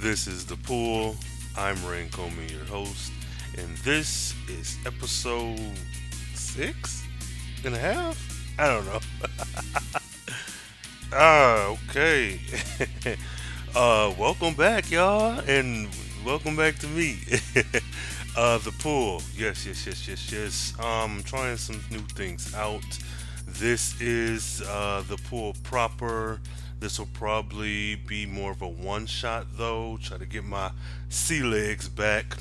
This 0.00 0.26
is 0.26 0.46
The 0.46 0.56
Pool. 0.56 1.14
I'm 1.58 1.76
Rain 1.84 2.08
Comey, 2.08 2.50
your 2.50 2.64
host, 2.64 3.12
and 3.58 3.76
this 3.78 4.34
is 4.48 4.78
episode 4.86 5.76
six 6.32 7.04
and 7.66 7.74
a 7.74 7.78
half? 7.78 8.56
I 8.58 8.68
don't 8.68 8.86
know. 8.86 9.00
ah, 11.12 11.76
okay. 11.90 12.40
uh, 13.76 14.14
welcome 14.18 14.54
back, 14.54 14.90
y'all, 14.90 15.38
and 15.40 15.86
welcome 16.24 16.56
back 16.56 16.78
to 16.78 16.86
me. 16.86 17.18
uh, 18.38 18.56
The 18.56 18.72
Pool. 18.78 19.20
Yes, 19.36 19.66
yes, 19.66 19.86
yes, 19.86 20.08
yes, 20.08 20.32
yes. 20.32 20.74
I'm 20.80 21.18
um, 21.18 21.22
trying 21.24 21.58
some 21.58 21.78
new 21.90 22.00
things 22.14 22.54
out. 22.54 22.98
This 23.46 24.00
is 24.00 24.62
uh, 24.62 25.04
The 25.06 25.18
Pool 25.18 25.54
proper 25.62 26.40
this 26.80 26.98
will 26.98 27.08
probably 27.12 27.94
be 27.94 28.26
more 28.26 28.50
of 28.52 28.62
a 28.62 28.68
one 28.68 29.06
shot 29.06 29.46
though. 29.56 29.98
Try 30.02 30.18
to 30.18 30.26
get 30.26 30.44
my 30.44 30.72
sea 31.08 31.42
legs 31.42 31.88
back. 31.88 32.38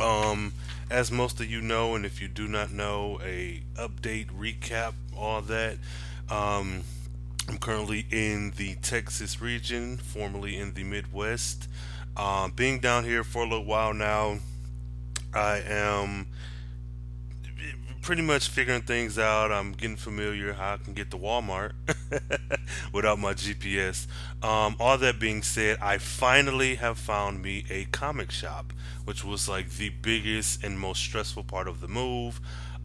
Um, 0.00 0.52
as 0.90 1.12
most 1.12 1.38
of 1.40 1.50
you 1.50 1.60
know, 1.60 1.94
and 1.94 2.06
if 2.06 2.22
you 2.22 2.28
do 2.28 2.48
not 2.48 2.72
know, 2.72 3.20
a 3.22 3.62
update 3.76 4.28
recap, 4.28 4.94
all 5.16 5.42
that. 5.42 5.76
Um, 6.30 6.82
I'm 7.48 7.58
currently 7.58 8.06
in 8.10 8.52
the 8.56 8.76
Texas 8.76 9.40
region, 9.40 9.96
formerly 9.98 10.58
in 10.58 10.74
the 10.74 10.84
Midwest. 10.84 11.68
Um, 12.16 12.52
being 12.54 12.78
down 12.78 13.04
here 13.04 13.24
for 13.24 13.42
a 13.42 13.48
little 13.48 13.64
while 13.64 13.94
now, 13.94 14.38
I 15.34 15.62
am 15.66 16.26
pretty 18.02 18.22
much 18.22 18.48
figuring 18.48 18.82
things 18.82 19.18
out. 19.18 19.52
I'm 19.52 19.72
getting 19.72 19.96
familiar 19.96 20.52
how 20.52 20.74
I 20.74 20.76
can 20.78 20.94
get 20.94 21.10
to 21.10 21.18
Walmart 21.18 21.72
without 22.92 23.18
my 23.18 23.34
GPS. 23.34 24.06
Um, 24.42 24.76
all 24.80 24.98
that 24.98 25.18
being 25.18 25.42
said, 25.42 25.78
I 25.80 25.98
finally 25.98 26.76
have 26.76 26.98
found 26.98 27.42
me 27.42 27.64
a 27.70 27.84
comic 27.86 28.30
shop, 28.30 28.72
which 29.04 29.24
was 29.24 29.48
like 29.48 29.70
the 29.70 29.90
biggest 29.90 30.64
and 30.64 30.78
most 30.78 31.00
stressful 31.02 31.44
part 31.44 31.68
of 31.68 31.80
the 31.80 31.88
move. 31.88 32.40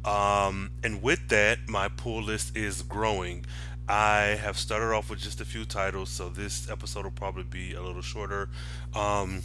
Um, 0.06 0.72
and 0.84 1.02
with 1.02 1.30
that, 1.30 1.68
my 1.68 1.88
pull 1.88 2.22
list 2.22 2.58
is 2.58 2.82
growing. 2.82 3.46
I 3.88 4.38
have 4.42 4.58
started 4.58 4.94
off 4.94 5.10
with 5.10 5.20
just 5.20 5.42
a 5.42 5.46
few 5.46 5.66
titles, 5.66 6.10
so 6.10 6.30
this 6.30 6.70
episode 6.70 7.04
will 7.04 7.12
probably 7.12 7.44
be 7.44 7.74
a 7.74 7.82
little 7.82 8.02
shorter. 8.02 8.50
Um, 8.96 9.42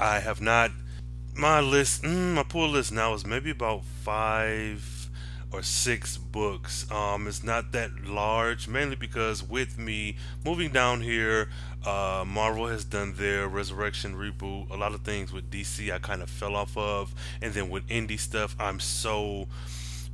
I 0.00 0.20
have 0.20 0.40
not 0.40 0.70
my 1.38 1.60
list, 1.60 2.02
mm, 2.02 2.34
my 2.34 2.42
pull 2.42 2.68
list 2.68 2.90
now 2.90 3.14
is 3.14 3.24
maybe 3.24 3.50
about 3.50 3.84
five 3.84 5.08
or 5.52 5.62
six 5.62 6.18
books. 6.18 6.90
Um, 6.90 7.26
it's 7.26 7.44
not 7.44 7.72
that 7.72 8.04
large, 8.04 8.68
mainly 8.68 8.96
because 8.96 9.42
with 9.42 9.78
me 9.78 10.16
moving 10.44 10.72
down 10.72 11.00
here, 11.00 11.48
uh, 11.86 12.24
Marvel 12.26 12.66
has 12.66 12.84
done 12.84 13.14
their 13.14 13.48
Resurrection 13.48 14.16
reboot. 14.16 14.68
A 14.70 14.76
lot 14.76 14.94
of 14.94 15.02
things 15.02 15.32
with 15.32 15.50
DC 15.50 15.92
I 15.92 15.98
kind 15.98 16.22
of 16.22 16.28
fell 16.28 16.56
off 16.56 16.76
of, 16.76 17.14
and 17.40 17.54
then 17.54 17.70
with 17.70 17.86
indie 17.86 18.18
stuff, 18.18 18.56
I'm 18.58 18.80
so 18.80 19.46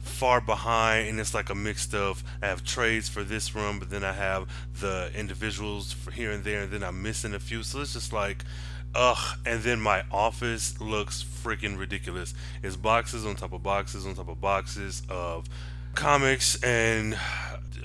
far 0.00 0.38
behind 0.38 1.08
and 1.08 1.18
it's 1.18 1.32
like 1.32 1.48
a 1.48 1.54
mix 1.54 1.92
of 1.94 2.22
I 2.42 2.48
have 2.48 2.62
trades 2.62 3.08
for 3.08 3.24
this 3.24 3.54
room 3.54 3.78
but 3.78 3.88
then 3.88 4.04
I 4.04 4.12
have 4.12 4.46
the 4.78 5.10
individuals 5.16 5.92
for 5.92 6.10
here 6.10 6.30
and 6.30 6.44
there 6.44 6.64
and 6.64 6.70
then 6.70 6.84
I'm 6.84 7.02
missing 7.02 7.32
a 7.32 7.40
few 7.40 7.62
so 7.62 7.80
it's 7.80 7.94
just 7.94 8.12
like 8.12 8.44
Ugh, 8.94 9.38
and 9.44 9.62
then 9.62 9.80
my 9.80 10.04
office 10.12 10.80
looks 10.80 11.24
freaking 11.24 11.78
ridiculous. 11.78 12.32
It's 12.62 12.76
boxes 12.76 13.26
on 13.26 13.34
top 13.34 13.52
of 13.52 13.62
boxes 13.62 14.06
on 14.06 14.14
top 14.14 14.28
of 14.28 14.40
boxes 14.40 15.02
of 15.08 15.48
comics 15.94 16.62
and 16.62 17.18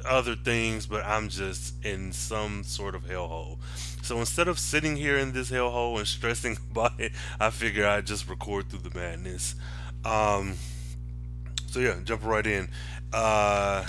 other 0.05 0.35
things, 0.35 0.85
but 0.85 1.03
I'm 1.05 1.29
just 1.29 1.83
in 1.83 2.11
some 2.11 2.63
sort 2.63 2.95
of 2.95 3.05
hellhole. 3.05 3.57
So 4.01 4.19
instead 4.19 4.47
of 4.47 4.59
sitting 4.59 4.95
here 4.95 5.17
in 5.17 5.33
this 5.33 5.51
hellhole 5.51 5.97
and 5.97 6.07
stressing 6.07 6.57
about 6.71 6.99
it, 6.99 7.11
I 7.39 7.49
figure 7.49 7.87
I'd 7.87 8.05
just 8.05 8.29
record 8.29 8.69
through 8.69 8.89
the 8.89 8.97
madness. 8.97 9.55
Um, 10.05 10.55
so 11.67 11.79
yeah, 11.79 11.95
jump 12.03 12.23
right 12.23 12.45
in. 12.45 12.69
Uh, 13.11 13.85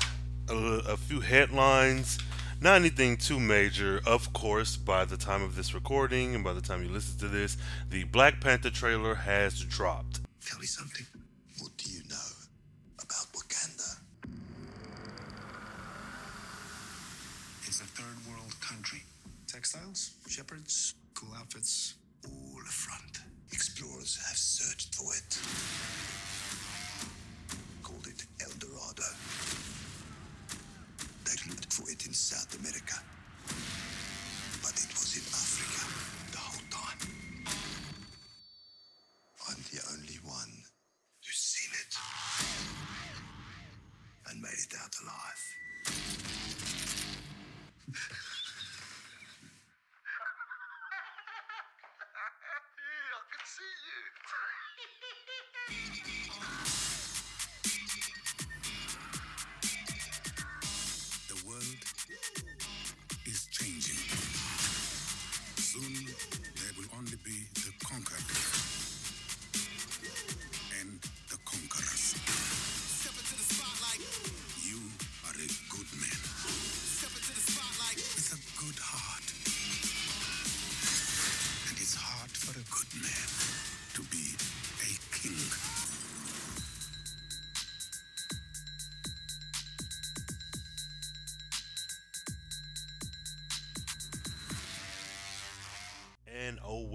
a, 0.49 0.55
a 0.55 0.97
few 0.97 1.21
headlines. 1.21 2.19
Not 2.63 2.75
anything 2.77 3.17
too 3.17 3.41
major, 3.41 4.03
of 4.07 4.35
course, 4.35 4.77
by 4.77 5.07
the 5.07 5.17
time 5.17 5.43
of 5.43 5.57
this 5.57 5.73
recording 5.73 6.35
and 6.35 6.45
by 6.45 6.53
the 6.53 6.61
time 6.61 6.83
you 6.83 6.91
listen 6.91 7.19
to 7.21 7.29
this, 7.29 7.57
the 7.89 8.05
Black 8.05 8.39
Panther 8.39 8.69
trailer 8.69 9.15
has 9.15 9.65
dropped. 9.65 10.21
Tell 10.45 10.59
me 10.59 10.67
something. 10.67 11.07
What 11.59 11.75
do 11.79 11.91
you 11.91 12.03
know 12.11 12.31
about 12.99 13.33
Wakanda? 13.33 14.01
It's 17.67 17.81
a 17.81 17.85
third 17.85 18.31
world 18.31 18.55
country. 18.61 19.05
Textiles, 19.47 20.11
shepherds, 20.29 20.95
cool 21.15 21.33
outfits. 21.39 21.95
All 22.27 22.61
front. 22.67 23.21
Explorers 23.53 24.19
have 24.29 24.37
searched 24.37 24.95
for 24.95 25.15
it. 25.15 25.80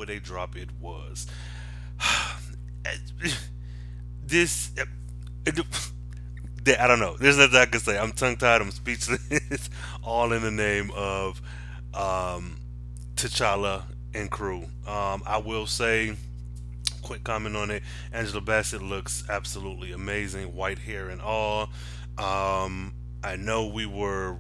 What 0.06 0.16
a 0.16 0.20
drop 0.20 0.56
it 0.56 0.70
was. 0.80 1.26
this. 4.24 4.72
I 6.68 6.88
don't 6.88 7.00
know. 7.00 7.16
There's 7.18 7.38
nothing 7.38 7.56
I 7.58 7.66
can 7.66 7.80
say. 7.80 7.98
I'm 7.98 8.12
tongue 8.12 8.38
tied. 8.38 8.62
I'm 8.62 8.72
speechless. 8.72 9.70
All 10.04 10.32
in 10.32 10.44
the 10.44 10.52
name 10.52 10.92
of 10.96 11.42
um, 11.94 12.58
T'Challa 13.16 13.84
and 14.14 14.30
crew. 14.30 14.66
Um, 14.88 15.24
I 15.26 15.42
will 15.44 15.66
say, 15.68 16.16
quick 17.02 17.24
comment 17.24 17.56
on 17.56 17.72
it. 17.72 17.84
Angela 18.12 18.42
Bassett 18.42 18.82
looks 18.82 19.24
absolutely 19.30 19.92
amazing, 19.92 20.56
white 20.56 20.80
hair 20.80 21.10
and 21.10 21.22
all. 21.22 21.70
Um, 22.18 22.94
I 23.24 23.36
know 23.38 23.68
we 23.68 23.86
were 23.86 24.38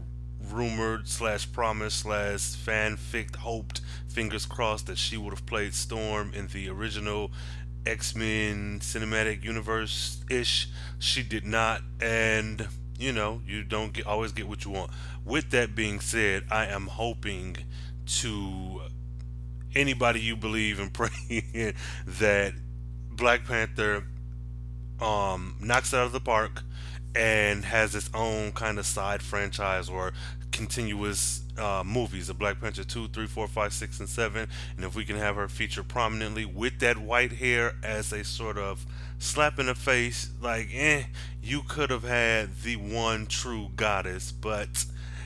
rumored 0.51 1.07
slash 1.07 1.51
promised 1.51 1.99
slash 1.99 2.39
fanfic 2.55 3.35
hoped, 3.37 3.81
fingers 4.07 4.45
crossed 4.45 4.87
that 4.87 4.97
she 4.97 5.17
would 5.17 5.31
have 5.31 5.45
played 5.45 5.73
Storm 5.73 6.33
in 6.33 6.47
the 6.47 6.69
original 6.69 7.31
X 7.85 8.15
Men 8.15 8.79
cinematic 8.81 9.43
universe 9.43 10.23
ish. 10.29 10.67
She 10.99 11.23
did 11.23 11.45
not, 11.45 11.81
and 12.01 12.67
you 12.97 13.11
know 13.11 13.41
you 13.45 13.63
don't 13.63 13.93
get 13.93 14.07
always 14.07 14.31
get 14.31 14.47
what 14.47 14.65
you 14.65 14.71
want. 14.71 14.91
With 15.23 15.51
that 15.51 15.75
being 15.75 15.99
said, 15.99 16.45
I 16.49 16.65
am 16.67 16.87
hoping 16.87 17.57
to 18.21 18.81
anybody 19.75 20.21
you 20.21 20.35
believe 20.35 20.79
and 20.79 20.93
pray 20.93 21.09
in 21.53 21.73
that 22.07 22.53
Black 23.11 23.45
Panther 23.45 24.03
um, 25.01 25.57
knocks 25.59 25.93
it 25.93 25.97
out 25.97 26.05
of 26.05 26.11
the 26.11 26.19
park 26.19 26.63
and 27.15 27.65
has 27.65 27.95
its 27.95 28.09
own 28.13 28.51
kind 28.51 28.77
of 28.77 28.85
side 28.85 29.21
franchise 29.21 29.89
or 29.89 30.13
continuous 30.51 31.43
uh, 31.57 31.83
movies 31.85 32.29
of 32.29 32.39
Black 32.39 32.59
Panther 32.59 32.83
2, 32.83 33.09
3, 33.09 33.27
4, 33.27 33.47
5, 33.47 33.73
6, 33.73 33.99
and 33.99 34.09
7. 34.09 34.47
And 34.75 34.85
if 34.85 34.95
we 34.95 35.05
can 35.05 35.17
have 35.17 35.35
her 35.35 35.47
featured 35.47 35.87
prominently 35.87 36.45
with 36.45 36.79
that 36.79 36.97
white 36.97 37.33
hair 37.33 37.75
as 37.83 38.11
a 38.11 38.23
sort 38.23 38.57
of 38.57 38.85
slap 39.19 39.59
in 39.59 39.65
the 39.67 39.75
face, 39.75 40.29
like, 40.41 40.69
eh, 40.73 41.03
you 41.41 41.61
could 41.67 41.89
have 41.89 42.03
had 42.03 42.61
the 42.63 42.75
one 42.77 43.25
true 43.25 43.69
goddess, 43.75 44.31
but 44.31 44.85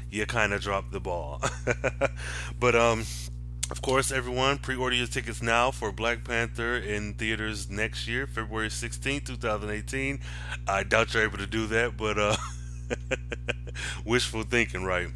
you 0.10 0.26
kind 0.26 0.54
of 0.54 0.62
dropped 0.62 0.92
the 0.92 1.00
ball. 1.00 1.42
but, 2.60 2.76
um, 2.76 3.06
of 3.72 3.82
course, 3.82 4.12
everyone, 4.12 4.58
pre-order 4.58 4.96
your 4.96 5.08
tickets 5.08 5.42
now 5.42 5.70
for 5.70 5.92
Black 5.92 6.24
Panther 6.24 6.76
in 6.78 7.14
theaters 7.14 7.70
next 7.70 8.08
year, 8.08 8.26
February 8.26 8.70
16th, 8.70 9.26
2018. 9.26 10.20
I 10.68 10.84
doubt 10.84 11.14
you're 11.14 11.24
able 11.24 11.38
to 11.38 11.46
do 11.46 11.68
that, 11.68 11.96
but 11.96 12.18
uh, 12.18 12.36
wishful 14.06 14.44
thinking, 14.44 14.84
right? 14.86 15.08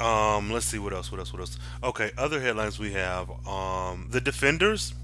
Um, 0.00 0.50
let's 0.50 0.66
see 0.66 0.78
what 0.78 0.92
else. 0.92 1.12
What 1.12 1.18
else? 1.18 1.32
What 1.32 1.40
else? 1.40 1.58
Okay, 1.82 2.12
other 2.16 2.40
headlines 2.40 2.78
we 2.78 2.92
have. 2.92 3.30
Um, 3.46 4.08
the 4.10 4.20
Defenders. 4.20 4.94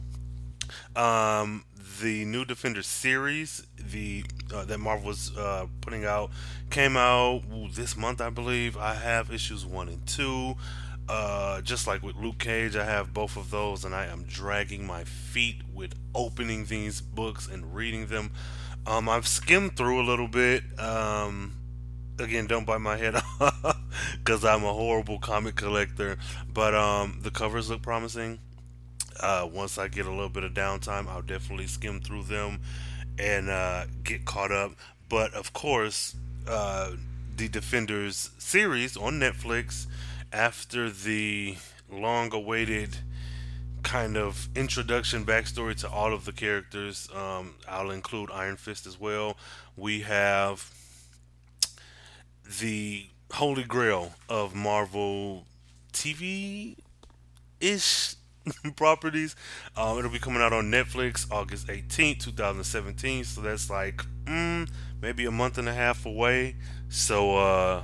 Um, 0.96 1.64
the 2.00 2.24
new 2.24 2.44
Defenders 2.44 2.86
series, 2.86 3.66
the 3.76 4.24
uh, 4.54 4.64
that 4.64 4.78
Marvel 4.78 5.06
was 5.06 5.36
uh, 5.36 5.66
putting 5.80 6.04
out, 6.04 6.30
came 6.70 6.96
out 6.96 7.42
this 7.74 7.96
month, 7.96 8.20
I 8.20 8.30
believe. 8.30 8.76
I 8.76 8.94
have 8.94 9.30
issues 9.30 9.66
one 9.66 9.88
and 9.88 10.04
two. 10.06 10.56
Uh, 11.12 11.60
just 11.62 11.88
like 11.88 12.04
with 12.04 12.14
Luke 12.14 12.38
Cage, 12.38 12.76
I 12.76 12.84
have 12.84 13.12
both 13.12 13.36
of 13.36 13.50
those, 13.50 13.84
and 13.84 13.92
I 13.96 14.06
am 14.06 14.22
dragging 14.22 14.86
my 14.86 15.02
feet 15.02 15.56
with 15.74 15.96
opening 16.14 16.66
these 16.66 17.00
books 17.00 17.48
and 17.48 17.74
reading 17.74 18.06
them. 18.06 18.30
Um, 18.86 19.08
I've 19.08 19.26
skimmed 19.26 19.76
through 19.76 20.00
a 20.00 20.06
little 20.06 20.28
bit. 20.28 20.62
Um, 20.78 21.54
again, 22.20 22.46
don't 22.46 22.64
bite 22.64 22.80
my 22.80 22.96
head 22.96 23.16
off 23.40 23.76
because 24.18 24.44
I'm 24.44 24.62
a 24.62 24.72
horrible 24.72 25.18
comic 25.18 25.56
collector. 25.56 26.16
But 26.54 26.76
um, 26.76 27.18
the 27.22 27.32
covers 27.32 27.70
look 27.70 27.82
promising. 27.82 28.38
Uh, 29.18 29.48
once 29.52 29.78
I 29.78 29.88
get 29.88 30.06
a 30.06 30.10
little 30.10 30.28
bit 30.28 30.44
of 30.44 30.54
downtime, 30.54 31.08
I'll 31.08 31.22
definitely 31.22 31.66
skim 31.66 32.00
through 32.00 32.22
them 32.22 32.60
and 33.18 33.50
uh, 33.50 33.86
get 34.04 34.26
caught 34.26 34.52
up. 34.52 34.76
But 35.08 35.34
of 35.34 35.52
course, 35.54 36.14
uh, 36.46 36.92
the 37.36 37.48
Defenders 37.48 38.30
series 38.38 38.96
on 38.96 39.18
Netflix, 39.18 39.86
after 40.32 40.90
the 40.90 41.56
long 41.90 42.32
awaited 42.32 42.98
kind 43.82 44.16
of 44.16 44.48
introduction 44.54 45.24
backstory 45.24 45.74
to 45.76 45.88
all 45.88 46.12
of 46.12 46.24
the 46.24 46.32
characters, 46.32 47.08
um, 47.14 47.54
I'll 47.68 47.90
include 47.90 48.30
Iron 48.32 48.56
Fist 48.56 48.86
as 48.86 49.00
well. 49.00 49.36
We 49.76 50.00
have 50.02 50.72
the 52.60 53.06
holy 53.32 53.64
grail 53.64 54.12
of 54.28 54.54
Marvel 54.54 55.46
TV 55.92 56.76
ish 57.60 58.14
properties. 58.76 59.36
Um, 59.76 59.98
it'll 59.98 60.10
be 60.10 60.18
coming 60.18 60.42
out 60.42 60.52
on 60.52 60.70
Netflix 60.70 61.30
August 61.30 61.68
18th, 61.68 62.20
2017. 62.20 63.24
So 63.24 63.40
that's 63.40 63.70
like 63.70 64.02
mm, 64.24 64.68
maybe 65.00 65.24
a 65.26 65.30
month 65.30 65.58
and 65.58 65.68
a 65.68 65.74
half 65.74 66.06
away. 66.06 66.56
So, 66.88 67.36
uh, 67.36 67.82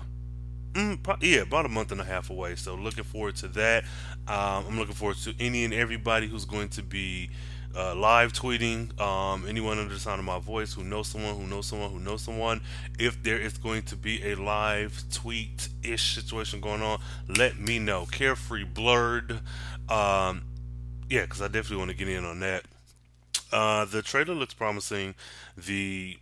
mm, 0.76 1.02
pro- 1.02 1.16
yeah, 1.20 1.40
about 1.40 1.66
a 1.66 1.68
month 1.68 1.92
and 1.92 2.00
a 2.00 2.04
half 2.04 2.30
away. 2.30 2.54
So 2.56 2.74
looking 2.74 3.04
forward 3.04 3.36
to 3.36 3.48
that. 3.48 3.84
Um, 4.28 4.64
I'm 4.68 4.78
looking 4.78 4.94
forward 4.94 5.16
to 5.18 5.34
any 5.40 5.64
and 5.64 5.72
everybody 5.72 6.26
who's 6.26 6.44
going 6.44 6.68
to 6.70 6.82
be 6.82 7.30
uh, 7.74 7.94
live 7.94 8.32
tweeting. 8.32 8.98
Um, 9.00 9.46
anyone 9.46 9.78
under 9.78 9.94
the 9.94 10.00
sound 10.00 10.18
of 10.18 10.24
my 10.24 10.38
voice 10.38 10.72
who 10.72 10.84
knows 10.84 11.08
someone 11.08 11.34
who 11.36 11.46
knows 11.46 11.66
someone 11.66 11.90
who 11.90 12.00
knows 12.00 12.22
someone. 12.22 12.60
If 12.98 13.22
there 13.22 13.38
is 13.38 13.58
going 13.58 13.82
to 13.84 13.96
be 13.96 14.22
a 14.24 14.34
live 14.34 15.02
tweet 15.12 15.68
ish 15.82 16.14
situation 16.14 16.60
going 16.60 16.82
on, 16.82 17.00
let 17.28 17.58
me 17.58 17.78
know. 17.78 18.06
Carefree 18.06 18.64
blurred. 18.64 19.40
Um, 19.88 20.42
yeah, 21.08 21.22
because 21.22 21.40
I 21.40 21.46
definitely 21.46 21.78
want 21.78 21.90
to 21.90 21.96
get 21.96 22.08
in 22.08 22.24
on 22.24 22.40
that. 22.40 22.64
Uh, 23.52 23.84
the 23.84 24.02
trailer 24.02 24.34
looks 24.34 24.54
promising. 24.54 25.14
The 25.56 26.18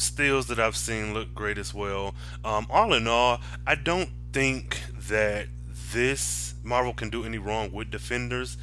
stills 0.00 0.46
that 0.46 0.58
I've 0.58 0.76
seen 0.76 1.14
look 1.14 1.34
great 1.34 1.58
as 1.58 1.74
well. 1.74 2.14
Um, 2.44 2.66
all 2.70 2.92
in 2.94 3.06
all, 3.06 3.40
I 3.66 3.74
don't 3.74 4.10
think 4.32 4.80
that 5.08 5.48
this 5.92 6.54
Marvel 6.62 6.92
can 6.92 7.10
do 7.10 7.24
any 7.24 7.38
wrong 7.38 7.72
with 7.72 7.90
Defenders. 7.90 8.56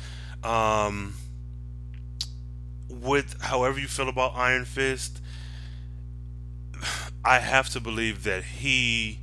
Um, 0.44 1.16
with 2.90 3.42
however 3.42 3.80
you 3.80 3.88
feel 3.88 4.10
about 4.10 4.34
Iron 4.36 4.66
Fist, 4.66 5.22
I 7.26 7.40
have 7.40 7.70
to 7.70 7.80
believe 7.80 8.24
that 8.24 8.44
he, 8.44 9.20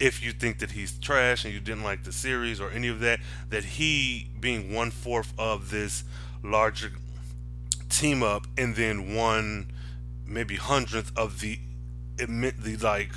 if 0.00 0.24
you 0.24 0.32
think 0.32 0.58
that 0.60 0.72
he's 0.72 0.98
trash 0.98 1.44
and 1.44 1.52
you 1.52 1.60
didn't 1.60 1.84
like 1.84 2.04
the 2.04 2.12
series 2.12 2.60
or 2.60 2.70
any 2.70 2.88
of 2.88 3.00
that, 3.00 3.20
that 3.50 3.64
he 3.64 4.30
being 4.40 4.72
one 4.72 4.90
fourth 4.90 5.32
of 5.38 5.70
this 5.70 6.04
larger 6.42 6.92
team 7.88 8.22
up 8.22 8.46
and 8.56 8.74
then 8.76 9.14
one 9.14 9.70
maybe 10.26 10.56
hundredth 10.56 11.12
of 11.16 11.40
the 11.40 11.58
the 12.16 12.76
like 12.80 13.10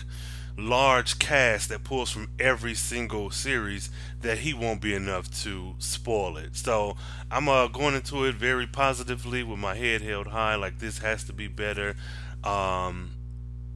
large 0.57 1.19
cast 1.19 1.69
that 1.69 1.83
pulls 1.83 2.09
from 2.09 2.30
every 2.39 2.74
single 2.74 3.30
series 3.30 3.92
that 4.21 4.39
he 4.39 4.54
won't 4.54 4.81
be 4.81 4.94
enough 4.94 5.30
to 5.44 5.75
spoil 5.77 6.36
it. 6.38 6.56
So 6.56 6.98
I'm 7.30 7.48
uh, 7.48 7.68
going 7.68 7.94
into 7.94 8.25
it 8.25 8.36
very 8.36 8.65
positively 8.65 9.44
with 9.44 9.59
my 9.59 9.75
head 9.75 10.01
held 10.01 10.27
high, 10.27 10.56
like 10.56 10.80
this 10.80 10.98
has 11.00 11.24
to 11.25 11.33
be 11.33 11.48
better 11.48 11.95
um, 12.44 13.12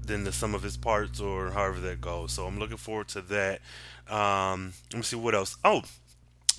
than 0.03 0.23
the 0.23 0.31
sum 0.31 0.55
of 0.55 0.65
its 0.65 0.77
parts 0.77 1.19
or 1.19 1.51
however 1.51 1.79
that 1.81 2.01
goes. 2.01 2.31
So 2.31 2.47
I'm 2.47 2.57
looking 2.57 2.77
forward 2.77 3.09
to 3.09 3.21
that. 3.21 3.61
Um, 4.09 4.73
let 4.91 4.97
me 4.97 5.03
see 5.03 5.15
what 5.15 5.35
else. 5.35 5.57
Oh, 5.63 5.83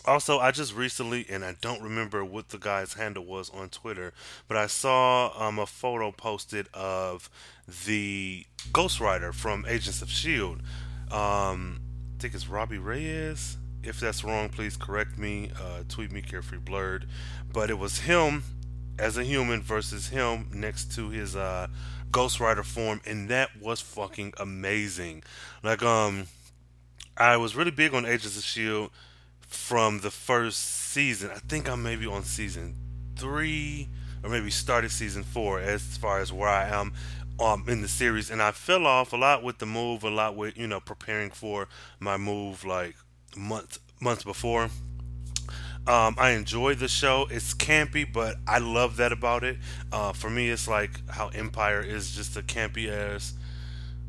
also, 0.05 0.39
I 0.39 0.51
just 0.51 0.75
recently, 0.75 1.27
and 1.29 1.45
I 1.45 1.57
don't 1.61 1.83
remember 1.83 2.25
what 2.25 2.49
the 2.49 2.59
guy's 2.59 2.95
handle 2.95 3.25
was 3.25 3.51
on 3.51 3.69
Twitter, 3.69 4.13
but 4.49 4.57
I 4.57 4.67
saw 4.67 5.33
um, 5.41 5.59
a 5.59 5.67
photo 5.67 6.11
posted 6.11 6.69
of 6.75 7.31
the 7.87 8.47
Ghost 8.73 9.01
Rider 9.01 9.33
from 9.33 9.65
Agents 9.69 10.03
of 10.03 10.09
S.H.I.E.L.D. 10.09 10.63
Um, 11.11 11.81
I 12.17 12.23
think 12.23 12.35
it's 12.35 12.49
Robbie 12.49 12.79
Reyes. 12.79 13.57
If 13.85 14.01
that's 14.01 14.25
wrong, 14.25 14.49
please 14.49 14.77
correct 14.77 15.19
me. 15.19 15.51
Uh, 15.61 15.83
tweet 15.89 16.13
me, 16.13 16.23
Carefree 16.23 16.59
Blurred. 16.59 17.07
But 17.53 17.71
it 17.71 17.79
was 17.79 18.01
him 18.01 18.45
as 18.99 19.17
a 19.17 19.25
human 19.25 19.63
versus 19.63 20.09
him 20.09 20.49
next 20.53 20.93
to 20.97 21.11
his 21.11 21.37
uh, 21.37 21.69
Ghost 22.11 22.41
Rider 22.41 22.63
form, 22.63 23.01
and 23.07 23.29
that 23.29 23.61
was 23.61 23.81
fucking 23.81 24.35
amazing. 24.39 25.23
Like, 25.63 25.83
um, 25.83 26.27
I 27.17 27.37
was 27.37 27.55
really 27.55 27.71
big 27.71 27.95
on 27.95 28.05
Agents 28.05 28.37
of 28.37 28.43
S.H.I.E.L.D 28.43 28.91
from 29.53 30.01
the 30.01 30.11
first 30.11 30.59
season. 30.59 31.31
I 31.31 31.39
think 31.39 31.69
I'm 31.69 31.83
maybe 31.83 32.07
on 32.07 32.25
season 32.25 32.77
three 33.17 33.89
or 34.23 34.31
maybe 34.31 34.51
started 34.51 34.91
season 34.91 35.23
four 35.23 35.61
as 35.61 35.97
far 35.97 36.21
as 36.21 36.33
where 36.33 36.49
I 36.49 36.69
am 36.69 36.93
um, 37.41 37.65
in 37.69 37.83
the 37.83 37.89
series. 37.89 38.31
And 38.31 38.43
I 38.43 38.53
fell 38.53 38.87
off 38.87 39.13
a 39.13 39.17
lot 39.17 39.43
with 39.43 39.59
the 39.59 39.67
move, 39.67 40.05
a 40.05 40.11
lot 40.11 40.37
with, 40.37 40.57
you 40.57 40.67
know, 40.67 40.81
preparing 40.81 41.31
for 41.31 41.69
my 42.01 42.17
move 42.17 42.65
like 42.65 42.97
months 43.37 43.79
months 44.01 44.25
before. 44.25 44.69
Um, 45.85 46.15
I 46.17 46.31
enjoy 46.31 46.77
the 46.77 46.87
show. 46.87 47.27
It's 47.29 47.55
campy, 47.55 48.11
but 48.11 48.37
I 48.47 48.59
love 48.59 48.97
that 48.99 49.11
about 49.11 49.43
it. 49.43 49.59
Uh, 49.91 50.13
for 50.13 50.31
me, 50.31 50.49
it's 50.49 50.69
like 50.69 51.09
how 51.11 51.29
Empire 51.29 51.81
is 51.81 52.15
just 52.15 52.37
a 52.37 52.43
campy 52.43 52.89
ass 52.89 53.35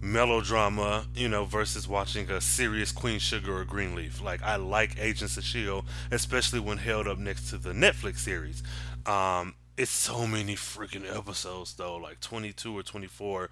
melodrama, 0.04 1.06
you 1.16 1.30
know, 1.30 1.46
versus 1.46 1.88
watching 1.88 2.30
a 2.30 2.42
serious 2.42 2.92
Queen 2.92 3.20
Sugar 3.20 3.58
or 3.58 3.66
Greenleaf. 3.66 4.22
Like 4.22 4.44
I 4.44 4.58
like 4.58 4.98
Agents 5.00 5.38
of 5.38 5.44
Shield, 5.44 5.86
especially 6.12 6.60
when 6.60 6.78
held 6.78 7.08
up 7.08 7.18
next 7.18 7.50
to 7.50 7.58
the 7.58 7.72
Netflix 7.72 8.20
series. 8.20 8.62
Um, 9.06 9.56
it's 9.78 9.90
so 9.90 10.28
many 10.28 10.56
freaking 10.56 11.10
episodes 11.10 11.74
though, 11.74 11.96
like 11.96 12.20
22 12.20 12.78
or 12.78 12.84
24, 12.84 13.50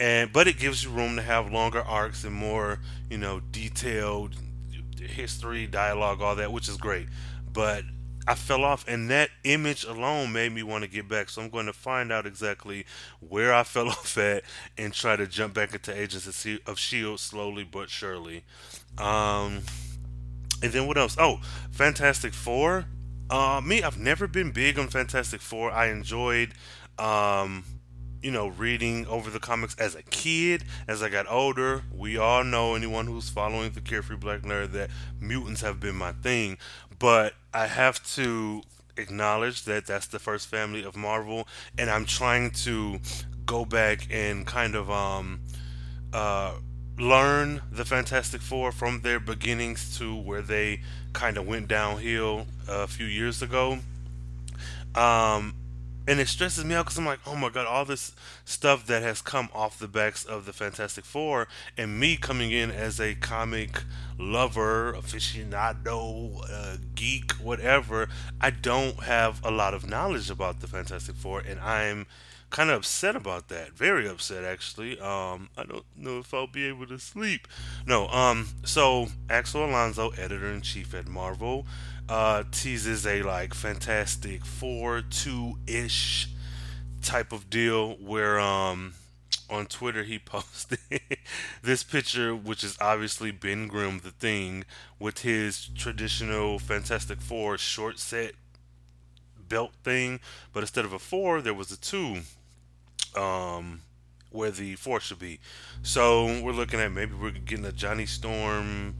and 0.00 0.32
but 0.32 0.48
it 0.48 0.58
gives 0.58 0.82
you 0.82 0.90
room 0.90 1.16
to 1.16 1.22
have 1.22 1.52
longer 1.52 1.82
arcs 1.82 2.24
and 2.24 2.34
more, 2.34 2.80
you 3.08 3.18
know, 3.18 3.40
detailed 3.40 4.34
history, 4.98 5.66
dialogue, 5.66 6.20
all 6.20 6.34
that, 6.36 6.50
which 6.50 6.68
is 6.68 6.76
great. 6.76 7.08
But 7.52 7.84
I 8.26 8.34
fell 8.34 8.64
off, 8.64 8.84
and 8.86 9.10
that 9.10 9.30
image 9.44 9.84
alone 9.84 10.32
made 10.32 10.52
me 10.52 10.62
want 10.62 10.84
to 10.84 10.90
get 10.90 11.08
back. 11.08 11.30
So 11.30 11.42
I'm 11.42 11.48
going 11.48 11.66
to 11.66 11.72
find 11.72 12.12
out 12.12 12.26
exactly 12.26 12.86
where 13.20 13.52
I 13.52 13.62
fell 13.64 13.88
off 13.88 14.16
at 14.18 14.44
and 14.76 14.92
try 14.92 15.16
to 15.16 15.26
jump 15.26 15.54
back 15.54 15.72
into 15.74 15.98
Agents 15.98 16.26
of, 16.66 16.78
Shield 16.78 17.20
slowly 17.20 17.64
but 17.64 17.90
surely. 17.90 18.44
Um, 18.98 19.62
and 20.62 20.72
then 20.72 20.86
what 20.86 20.98
else? 20.98 21.16
Oh, 21.18 21.40
Fantastic 21.70 22.34
Four. 22.34 22.86
Uh, 23.30 23.60
me, 23.64 23.82
I've 23.82 23.98
never 23.98 24.26
been 24.26 24.50
big 24.50 24.78
on 24.78 24.88
Fantastic 24.88 25.40
Four. 25.40 25.70
I 25.70 25.90
enjoyed, 25.90 26.52
um, 26.98 27.64
you 28.22 28.30
know, 28.30 28.48
reading 28.48 29.06
over 29.06 29.30
the 29.30 29.40
comics 29.40 29.74
as 29.76 29.94
a 29.94 30.02
kid. 30.02 30.64
As 30.86 31.02
I 31.02 31.08
got 31.08 31.26
older, 31.30 31.82
we 31.94 32.16
all 32.18 32.44
know 32.44 32.74
anyone 32.74 33.06
who's 33.06 33.28
following 33.28 33.70
the 33.72 33.80
Carefree 33.80 34.16
Black 34.16 34.42
Nerd 34.42 34.72
that 34.72 34.90
mutants 35.20 35.62
have 35.62 35.80
been 35.80 35.96
my 35.96 36.12
thing. 36.12 36.58
But 36.98 37.34
I 37.54 37.66
have 37.66 38.04
to 38.14 38.62
acknowledge 38.96 39.64
that 39.64 39.86
that's 39.86 40.06
the 40.06 40.18
first 40.18 40.48
family 40.48 40.84
of 40.84 40.96
Marvel, 40.96 41.48
and 41.78 41.88
I'm 41.90 42.04
trying 42.04 42.50
to 42.50 43.00
go 43.46 43.64
back 43.64 44.06
and 44.10 44.46
kind 44.46 44.74
of 44.74 44.90
um, 44.90 45.40
uh, 46.12 46.54
learn 46.98 47.62
the 47.72 47.84
Fantastic 47.84 48.40
Four 48.42 48.70
from 48.70 49.00
their 49.00 49.18
beginnings 49.18 49.96
to 49.98 50.14
where 50.14 50.42
they 50.42 50.82
kind 51.12 51.38
of 51.38 51.46
went 51.46 51.68
downhill 51.68 52.46
a 52.68 52.86
few 52.86 53.06
years 53.06 53.42
ago. 53.42 53.78
Um, 54.94 55.54
and 56.10 56.18
it 56.18 56.26
stresses 56.26 56.64
me 56.64 56.74
out 56.74 56.86
because 56.86 56.98
I'm 56.98 57.06
like, 57.06 57.20
oh 57.24 57.36
my 57.36 57.50
god, 57.50 57.68
all 57.68 57.84
this 57.84 58.12
stuff 58.44 58.84
that 58.86 59.00
has 59.00 59.22
come 59.22 59.48
off 59.54 59.78
the 59.78 59.86
backs 59.86 60.24
of 60.24 60.44
the 60.44 60.52
Fantastic 60.52 61.04
Four, 61.04 61.46
and 61.78 62.00
me 62.00 62.16
coming 62.16 62.50
in 62.50 62.72
as 62.72 63.00
a 63.00 63.14
comic 63.14 63.84
lover, 64.18 64.92
aficionado, 64.92 66.42
uh, 66.50 66.78
geek, 66.96 67.30
whatever, 67.34 68.08
I 68.40 68.50
don't 68.50 69.04
have 69.04 69.40
a 69.44 69.52
lot 69.52 69.72
of 69.72 69.88
knowledge 69.88 70.30
about 70.30 70.58
the 70.58 70.66
Fantastic 70.66 71.14
Four, 71.14 71.42
and 71.48 71.60
I'm 71.60 72.08
kind 72.50 72.70
of 72.70 72.78
upset 72.78 73.16
about 73.16 73.48
that. 73.48 73.72
Very 73.72 74.08
upset, 74.08 74.44
actually. 74.44 74.98
Um, 75.00 75.50
I 75.56 75.64
don't 75.64 75.84
know 75.96 76.18
if 76.18 76.34
I'll 76.34 76.46
be 76.46 76.66
able 76.66 76.86
to 76.88 76.98
sleep. 76.98 77.48
No. 77.86 78.08
Um. 78.08 78.48
So 78.64 79.06
Axel 79.28 79.64
Alonso, 79.64 80.10
editor 80.10 80.50
in 80.50 80.60
chief 80.60 80.94
at 80.94 81.08
Marvel, 81.08 81.66
uh, 82.08 82.44
teases 82.50 83.06
a 83.06 83.22
like 83.22 83.54
Fantastic 83.54 84.44
Four 84.44 85.02
two 85.02 85.58
ish 85.66 86.28
type 87.02 87.32
of 87.32 87.48
deal 87.48 87.94
where 87.94 88.38
um 88.38 88.92
on 89.48 89.66
Twitter 89.66 90.04
he 90.04 90.18
posted 90.24 90.78
this 91.62 91.82
picture, 91.82 92.34
which 92.34 92.62
is 92.62 92.76
obviously 92.80 93.30
Ben 93.30 93.68
Grimm, 93.68 94.00
the 94.02 94.10
thing, 94.10 94.64
with 94.98 95.20
his 95.20 95.68
traditional 95.68 96.58
Fantastic 96.58 97.20
Four 97.20 97.58
short 97.58 97.98
set 97.98 98.34
belt 99.48 99.72
thing, 99.82 100.20
but 100.52 100.62
instead 100.62 100.84
of 100.84 100.92
a 100.92 100.98
four, 100.98 101.42
there 101.42 101.52
was 101.52 101.70
a 101.70 101.76
two 101.76 102.20
um, 103.16 103.82
where 104.30 104.50
the 104.50 104.74
four 104.76 105.00
should 105.00 105.18
be. 105.18 105.40
So 105.82 106.40
we're 106.42 106.52
looking 106.52 106.80
at 106.80 106.92
maybe 106.92 107.14
we're 107.14 107.30
getting 107.30 107.64
a 107.64 107.72
Johnny 107.72 108.06
Storm, 108.06 108.96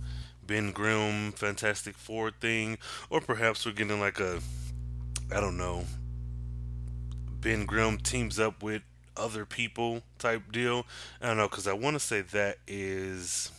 Ben 0.47 0.73
Grimm, 0.73 1.33
Fantastic 1.33 1.97
Four 1.97 2.31
thing, 2.31 2.79
or 3.09 3.21
perhaps 3.21 3.65
we're 3.65 3.73
getting 3.73 4.01
like 4.01 4.21
a, 4.21 4.41
I 5.35 5.41
don't 5.41 5.57
know, 5.57 5.85
Ben 7.41 7.65
Grimm 7.65 7.99
teams 7.99 8.39
up 8.39 8.63
with 8.63 8.83
other 9.17 9.45
people 9.45 10.03
type 10.19 10.51
deal. 10.53 10.87
I 11.21 11.29
don't 11.29 11.37
know 11.37 11.49
because 11.49 11.67
I 11.67 11.73
want 11.73 11.95
to 11.95 12.01
say 12.01 12.21
that 12.23 12.59
is 12.67 13.53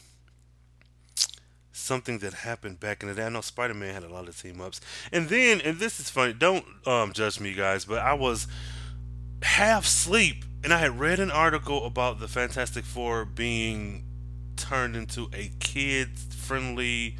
something 1.71 2.19
that 2.19 2.33
happened 2.33 2.79
back 2.79 3.01
in 3.01 3.09
the 3.09 3.15
day. 3.15 3.25
I 3.25 3.29
know 3.29 3.41
Spider 3.41 3.73
Man 3.73 3.93
had 3.93 4.03
a 4.03 4.09
lot 4.09 4.27
of 4.27 4.39
team 4.39 4.61
ups, 4.61 4.81
and 5.11 5.29
then 5.29 5.61
and 5.61 5.79
this 5.79 5.99
is 5.99 6.09
funny. 6.09 6.33
Don't 6.33 6.65
um, 6.85 7.13
judge 7.13 7.39
me, 7.39 7.53
guys, 7.53 7.85
but 7.85 7.99
I 7.99 8.13
was 8.13 8.47
half 9.41 9.85
sleep 9.85 10.45
and 10.63 10.73
I 10.73 10.77
had 10.77 10.99
read 10.99 11.19
an 11.19 11.31
article 11.31 11.85
about 11.85 12.19
the 12.19 12.27
Fantastic 12.27 12.85
Four 12.85 13.25
being 13.25 14.03
turned 14.55 14.95
into 14.95 15.27
a 15.33 15.51
kids 15.59 16.35
friendly 16.35 17.15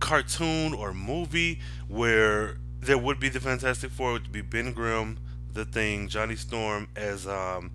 cartoon 0.00 0.74
or 0.74 0.92
movie 0.92 1.60
where 1.88 2.58
there 2.80 2.98
would 2.98 3.18
be 3.18 3.30
the 3.30 3.40
Fantastic 3.40 3.90
Four, 3.90 4.12
would 4.12 4.32
be 4.32 4.42
Ben 4.42 4.72
Grimm, 4.72 5.18
the 5.50 5.64
Thing, 5.64 6.08
Johnny 6.08 6.36
Storm 6.36 6.88
as 6.94 7.26
um, 7.26 7.70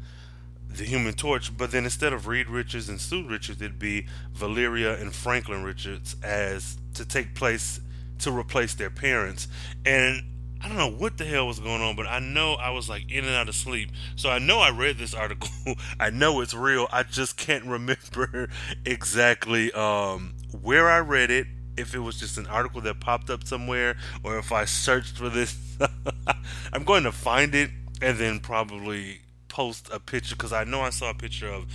the 0.70 0.84
Human 0.84 1.14
Torch, 1.14 1.58
but 1.58 1.72
then 1.72 1.86
instead 1.86 2.14
of 2.14 2.28
Reed 2.28 2.48
Richards 2.48 2.88
and 2.88 3.02
Sue 3.02 3.28
Richards, 3.28 3.60
it'd 3.60 3.80
be 3.80 4.06
Valeria 4.34 5.00
and 5.00 5.14
Franklin 5.16 5.64
Richards 5.64 6.16
as 6.22 6.78
to 6.94 7.04
take 7.04 7.34
place 7.34 7.80
to 8.20 8.32
replace 8.32 8.76
their 8.76 8.92
parents. 8.92 9.48
And 9.86 10.22
I 10.62 10.68
don't 10.68 10.78
know 10.78 10.92
what 10.92 11.18
the 11.18 11.26
hell 11.26 11.48
was 11.48 11.60
going 11.60 11.82
on, 11.82 11.96
but 11.96 12.06
I 12.06 12.20
know 12.20 12.54
I 12.54 12.72
was 12.72 12.90
like 12.90 13.10
in 13.10 13.24
and 13.24 13.34
out 13.34 13.48
of 13.48 13.56
sleep. 13.56 13.92
So 14.16 14.30
I 14.30 14.40
know 14.40 14.60
I 14.60 14.72
read 14.72 14.98
this 14.98 15.14
article. 15.16 15.50
I 16.00 16.10
know 16.10 16.42
it's 16.42 16.54
real. 16.54 16.88
I 16.92 17.04
just 17.04 17.38
can't 17.38 17.66
remember 17.66 18.50
exactly 18.86 19.72
um, 19.72 20.34
where 20.62 20.90
I 20.90 21.00
read 21.00 21.32
it. 21.32 21.48
If 21.78 21.96
it 21.96 22.00
was 22.00 22.20
just 22.20 22.38
an 22.38 22.46
article 22.48 22.82
that 22.82 23.00
popped 23.00 23.30
up 23.30 23.46
somewhere, 23.46 23.96
or 24.22 24.38
if 24.38 24.52
I 24.52 24.66
searched 24.66 25.16
for 25.16 25.30
this, 25.30 25.58
I'm 26.74 26.84
going 26.84 27.04
to 27.04 27.12
find 27.14 27.56
it 27.56 27.70
and 28.02 28.18
then 28.18 28.42
probably 28.42 29.22
post 29.48 29.90
a 29.94 30.00
picture 30.00 30.36
because 30.36 30.52
I 30.52 30.66
know 30.66 30.82
I 30.82 30.90
saw 30.90 31.10
a 31.10 31.14
picture 31.14 31.48
of 31.48 31.68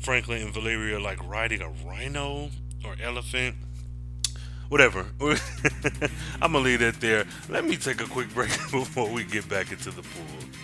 Franklin 0.00 0.42
and 0.42 0.52
Valeria 0.52 0.98
like 0.98 1.24
riding 1.24 1.62
a 1.62 1.68
rhino 1.68 2.50
or 2.84 2.96
elephant 3.00 3.54
whatever. 4.72 5.04
I'm 6.40 6.52
gonna 6.52 6.60
leave 6.60 6.80
that 6.80 6.98
there. 6.98 7.26
Let 7.50 7.66
me 7.66 7.76
take 7.76 8.00
a 8.00 8.06
quick 8.06 8.32
break 8.32 8.48
before 8.70 9.10
we 9.10 9.22
get 9.22 9.46
back 9.46 9.70
into 9.70 9.90
the 9.90 10.00
pool. 10.00 10.61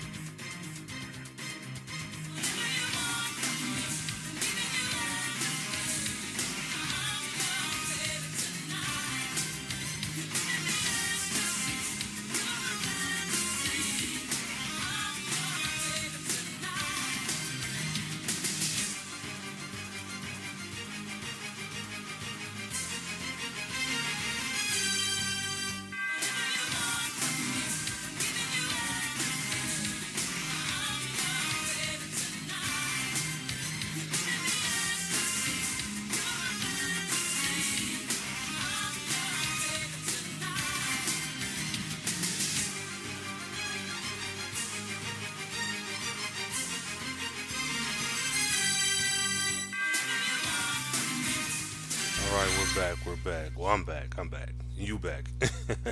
Back. 52.79 52.97
We're 53.05 53.17
back. 53.17 53.59
Well, 53.59 53.67
I'm 53.67 53.83
back. 53.83 54.15
I'm 54.19 54.29
back. 54.29 54.53
You 54.77 55.01
back. 55.01 55.29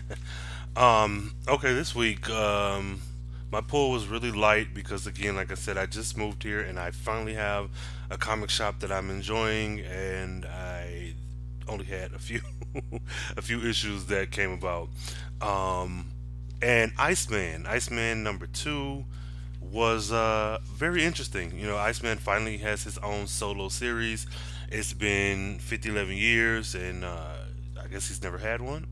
um, 0.77 1.35
okay, 1.49 1.75
this 1.75 1.97
week, 1.97 2.31
um, 2.31 3.01
my 3.51 3.61
pull 3.61 3.91
was 3.91 4.07
really 4.07 4.31
light 4.31 4.73
because, 4.73 5.05
again, 5.05 5.35
like 5.35 5.51
I 5.51 5.57
said, 5.57 5.77
I 5.77 5.87
just 5.87 6.17
moved 6.17 6.45
here 6.45 6.61
and 6.61 6.79
I 6.79 6.93
finally 6.93 7.35
have 7.35 7.71
a 8.09 8.17
comic 8.17 8.51
shop 8.51 8.79
that 8.81 8.93
I'm 8.93 9.11
enjoying, 9.11 9.81
and 9.81 10.45
I 10.45 11.15
only 11.67 11.87
had 11.87 12.13
a 12.13 12.21
few, 12.21 12.41
a 13.37 13.43
few 13.43 13.67
issues 13.69 14.07
that 14.07 14.31
came 14.31 14.53
about. 14.53 14.89
Um, 15.41 16.13
and 16.63 16.93
Iceman, 16.97 17.67
Iceman 17.67 18.23
number 18.23 18.47
two 18.47 19.05
was 19.71 20.13
uh, 20.13 20.59
very 20.65 21.05
interesting. 21.05 21.59
You 21.59 21.67
know, 21.67 21.77
Iceman 21.77 22.19
finally 22.19 22.59
has 22.59 22.85
his 22.85 22.99
own 22.99 23.27
solo 23.27 23.69
series. 23.69 24.27
It's 24.71 24.93
been 24.93 25.59
50, 25.59 25.91
11 25.91 26.17
years, 26.17 26.75
and 26.75 27.05
uh, 27.05 27.35
I 27.83 27.87
guess 27.89 28.09
he's 28.09 28.23
never 28.23 28.39
had 28.39 28.61
one. 28.61 28.87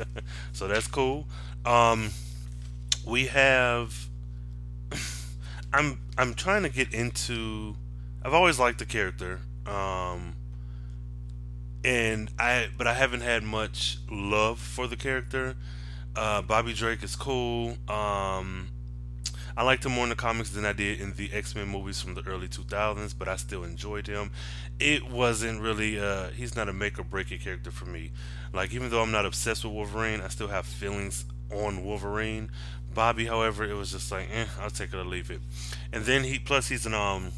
so 0.52 0.68
that's 0.68 0.86
cool. 0.86 1.26
Um, 1.64 2.10
we 3.06 3.26
have. 3.26 4.08
I'm 5.72 6.00
I'm 6.16 6.34
trying 6.34 6.62
to 6.62 6.70
get 6.70 6.92
into. 6.94 7.76
I've 8.24 8.34
always 8.34 8.58
liked 8.58 8.78
the 8.78 8.86
character, 8.86 9.40
um, 9.66 10.34
and 11.84 12.30
I 12.38 12.68
but 12.76 12.86
I 12.86 12.94
haven't 12.94 13.20
had 13.20 13.42
much 13.42 13.98
love 14.10 14.58
for 14.58 14.86
the 14.86 14.96
character. 14.96 15.56
Uh, 16.16 16.42
Bobby 16.42 16.72
Drake 16.72 17.02
is 17.02 17.14
cool. 17.14 17.76
Um, 17.88 18.68
I 19.58 19.64
liked 19.64 19.84
him 19.84 19.90
more 19.90 20.04
in 20.04 20.10
the 20.10 20.14
comics 20.14 20.50
than 20.50 20.64
I 20.64 20.72
did 20.72 21.00
in 21.00 21.14
the 21.14 21.32
X 21.32 21.56
Men 21.56 21.66
movies 21.66 22.00
from 22.00 22.14
the 22.14 22.22
early 22.28 22.46
2000s, 22.46 23.12
but 23.18 23.26
I 23.26 23.34
still 23.34 23.64
enjoyed 23.64 24.06
him. 24.06 24.30
It 24.78 25.10
wasn't 25.10 25.60
really, 25.60 25.98
uh, 25.98 26.28
he's 26.28 26.54
not 26.54 26.68
a 26.68 26.72
make 26.72 26.96
or 26.96 27.02
break 27.02 27.32
it 27.32 27.40
character 27.40 27.72
for 27.72 27.84
me. 27.84 28.12
Like, 28.52 28.72
even 28.72 28.88
though 28.88 29.02
I'm 29.02 29.10
not 29.10 29.26
obsessed 29.26 29.64
with 29.64 29.72
Wolverine, 29.72 30.20
I 30.20 30.28
still 30.28 30.46
have 30.46 30.64
feelings 30.64 31.24
on 31.50 31.84
Wolverine. 31.84 32.52
Bobby, 32.94 33.26
however, 33.26 33.64
it 33.64 33.74
was 33.74 33.90
just 33.90 34.12
like, 34.12 34.28
eh, 34.32 34.46
I'll 34.60 34.70
take 34.70 34.92
it 34.92 34.96
or 34.96 35.04
leave 35.04 35.28
it. 35.28 35.40
And 35.92 36.04
then 36.04 36.22
he, 36.22 36.38
plus, 36.38 36.68
he's 36.68 36.86
an 36.86 36.94
um, 36.94 37.32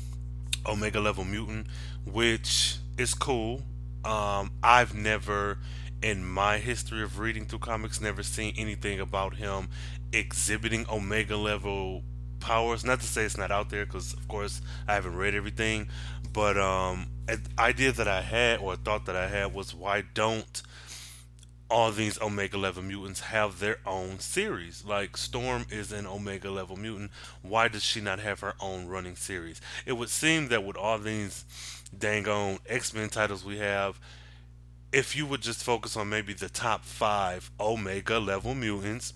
Omega 0.67 1.01
level 1.01 1.25
mutant, 1.25 1.69
which 2.05 2.77
is 2.99 3.15
cool. 3.15 3.63
Um, 4.05 4.51
I've 4.63 4.95
never, 4.95 5.57
in 6.03 6.25
my 6.25 6.59
history 6.59 7.03
of 7.03 7.19
reading 7.19 7.47
through 7.47 7.59
comics, 7.61 8.01
never 8.01 8.23
seen 8.23 8.55
anything 8.57 9.01
about 9.01 9.37
him 9.37 9.69
exhibiting 10.13 10.87
Omega 10.91 11.37
level 11.37 12.03
powers. 12.41 12.85
Not 12.85 13.01
to 13.01 13.07
say 13.07 13.25
it's 13.25 13.37
not 13.37 13.51
out 13.51 13.71
there, 13.71 13.87
because 13.87 14.15
of 14.15 14.27
course 14.29 14.61
I 14.89 14.95
haven't 14.95 15.17
read 15.17 15.35
everything, 15.35 15.89
but 16.33 16.57
um, 16.57 17.09
an 17.29 17.43
idea 17.59 17.93
that 17.93 18.09
I 18.09 18.23
had 18.23 18.61
or 18.61 18.75
a 18.75 18.77
thought 18.77 19.07
that 19.07 19.17
I 19.17 19.29
had 19.29 19.55
was 19.55 19.75
why 19.75 20.03
don't 20.15 20.63
all 21.71 21.93
these 21.93 22.21
Omega 22.21 22.59
level 22.59 22.83
mutants 22.83 23.21
have 23.21 23.61
their 23.61 23.79
own 23.87 24.19
series? 24.19 24.85
Like 24.85 25.17
Storm 25.17 25.67
is 25.71 25.93
an 25.93 26.07
Omega 26.07 26.51
level 26.51 26.77
mutant. 26.77 27.13
Why 27.43 27.69
does 27.69 27.85
she 27.85 28.01
not 28.01 28.19
have 28.21 28.41
her 28.41 28.55
own 28.59 28.87
running 28.87 29.17
series? 29.17 29.61
It 29.87 29.93
would 29.93 30.09
seem 30.09 30.49
that 30.49 30.65
with 30.65 30.77
all 30.77 30.99
these 30.99 31.45
dang 31.97 32.29
on 32.29 32.59
X 32.67 32.95
Men 32.95 33.09
titles 33.09 33.45
we 33.45 33.59
have, 33.59 34.01
if 34.93 35.15
you 35.15 35.27
would 35.27 35.41
just 35.41 35.63
focus 35.63 35.97
on 35.97 36.09
maybe 36.09 36.33
the 36.33 36.49
top 36.49 36.85
five 36.85 37.51
Omega 37.61 38.19
level 38.19 38.55
mutants, 38.55 39.13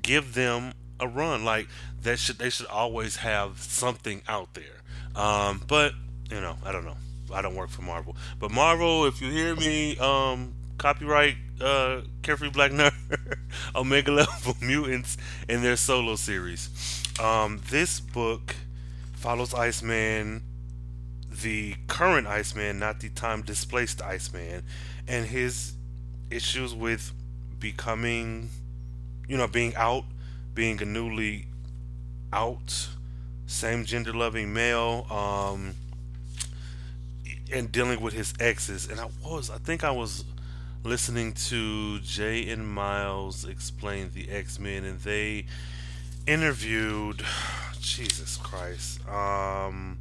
give 0.00 0.34
them 0.34 0.72
a 1.00 1.08
run. 1.08 1.44
Like 1.44 1.68
that 2.02 2.18
should 2.18 2.38
they 2.38 2.50
should 2.50 2.66
always 2.66 3.16
have 3.16 3.58
something 3.58 4.22
out 4.28 4.54
there. 4.54 4.82
Um, 5.14 5.62
but 5.66 5.92
you 6.30 6.40
know, 6.40 6.56
I 6.64 6.72
don't 6.72 6.84
know. 6.84 6.96
I 7.32 7.42
don't 7.42 7.54
work 7.54 7.70
for 7.70 7.82
Marvel. 7.82 8.16
But 8.38 8.50
Marvel, 8.50 9.06
if 9.06 9.20
you 9.22 9.30
hear 9.30 9.56
me, 9.56 9.96
um, 9.98 10.54
copyright 10.78 11.36
uh, 11.60 12.02
Carefree 12.22 12.50
Black 12.50 12.72
Nerd, 12.72 12.92
Omega 13.74 14.12
Level 14.12 14.56
Mutants 14.60 15.16
in 15.48 15.62
their 15.62 15.76
solo 15.76 16.16
series. 16.16 16.68
Um, 17.20 17.60
this 17.70 18.00
book 18.00 18.56
follows 19.14 19.54
Iceman, 19.54 20.42
the 21.42 21.74
current 21.88 22.26
Iceman, 22.26 22.78
not 22.78 23.00
the 23.00 23.08
time 23.08 23.42
displaced 23.42 24.00
Iceman, 24.02 24.62
and 25.06 25.26
his 25.26 25.74
issues 26.30 26.74
with 26.74 27.12
becoming, 27.58 28.48
you 29.28 29.36
know, 29.36 29.46
being 29.46 29.74
out, 29.76 30.04
being 30.54 30.80
a 30.80 30.84
newly 30.84 31.46
out, 32.32 32.88
same 33.46 33.84
gender 33.84 34.12
loving 34.12 34.52
male, 34.52 35.06
um, 35.10 35.74
and 37.52 37.70
dealing 37.70 38.00
with 38.00 38.14
his 38.14 38.32
exes. 38.40 38.88
And 38.88 38.98
I 38.98 39.08
was, 39.24 39.50
I 39.50 39.58
think 39.58 39.84
I 39.84 39.90
was 39.90 40.24
listening 40.84 41.32
to 41.32 42.00
Jay 42.00 42.48
and 42.50 42.66
Miles 42.66 43.44
explain 43.44 44.10
the 44.14 44.30
X 44.30 44.58
Men, 44.58 44.84
and 44.84 44.98
they 45.00 45.46
interviewed, 46.26 47.24
Jesus 47.80 48.36
Christ, 48.36 49.06
um, 49.08 49.98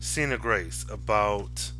Sina 0.00 0.38
Grace 0.38 0.84
about 0.90 1.72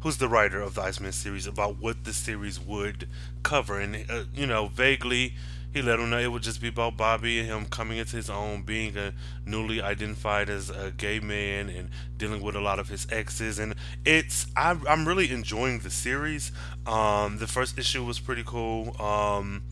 who's 0.00 0.18
the 0.18 0.28
writer 0.28 0.60
of 0.60 0.74
the 0.74 0.82
Iceman 0.82 1.12
series 1.12 1.46
about 1.46 1.78
what 1.80 2.04
the 2.04 2.12
series 2.12 2.60
would 2.60 3.08
cover, 3.42 3.80
and 3.80 4.04
uh, 4.10 4.24
you 4.34 4.46
know, 4.46 4.68
vaguely 4.68 5.34
he 5.72 5.80
let 5.80 5.98
him 5.98 6.10
know 6.10 6.18
it 6.18 6.30
would 6.30 6.42
just 6.42 6.60
be 6.60 6.68
about 6.68 6.98
Bobby 6.98 7.40
and 7.40 7.48
him 7.48 7.64
coming 7.64 7.96
into 7.96 8.16
his 8.16 8.28
own, 8.28 8.62
being 8.62 8.96
a 8.98 9.14
newly 9.46 9.80
identified 9.80 10.50
as 10.50 10.68
a 10.68 10.92
gay 10.94 11.18
man, 11.18 11.70
and 11.70 11.88
dealing 12.18 12.42
with 12.42 12.54
a 12.54 12.60
lot 12.60 12.78
of 12.78 12.88
his 12.88 13.06
exes. 13.10 13.58
And 13.58 13.74
it's 14.04 14.46
I'm, 14.54 14.86
I'm 14.86 15.08
really 15.08 15.30
enjoying 15.30 15.78
the 15.78 15.90
series. 15.90 16.52
Um, 16.86 17.38
the 17.38 17.46
first 17.46 17.78
issue 17.78 18.04
was 18.04 18.20
pretty 18.20 18.42
cool. 18.44 19.00
Um, 19.00 19.62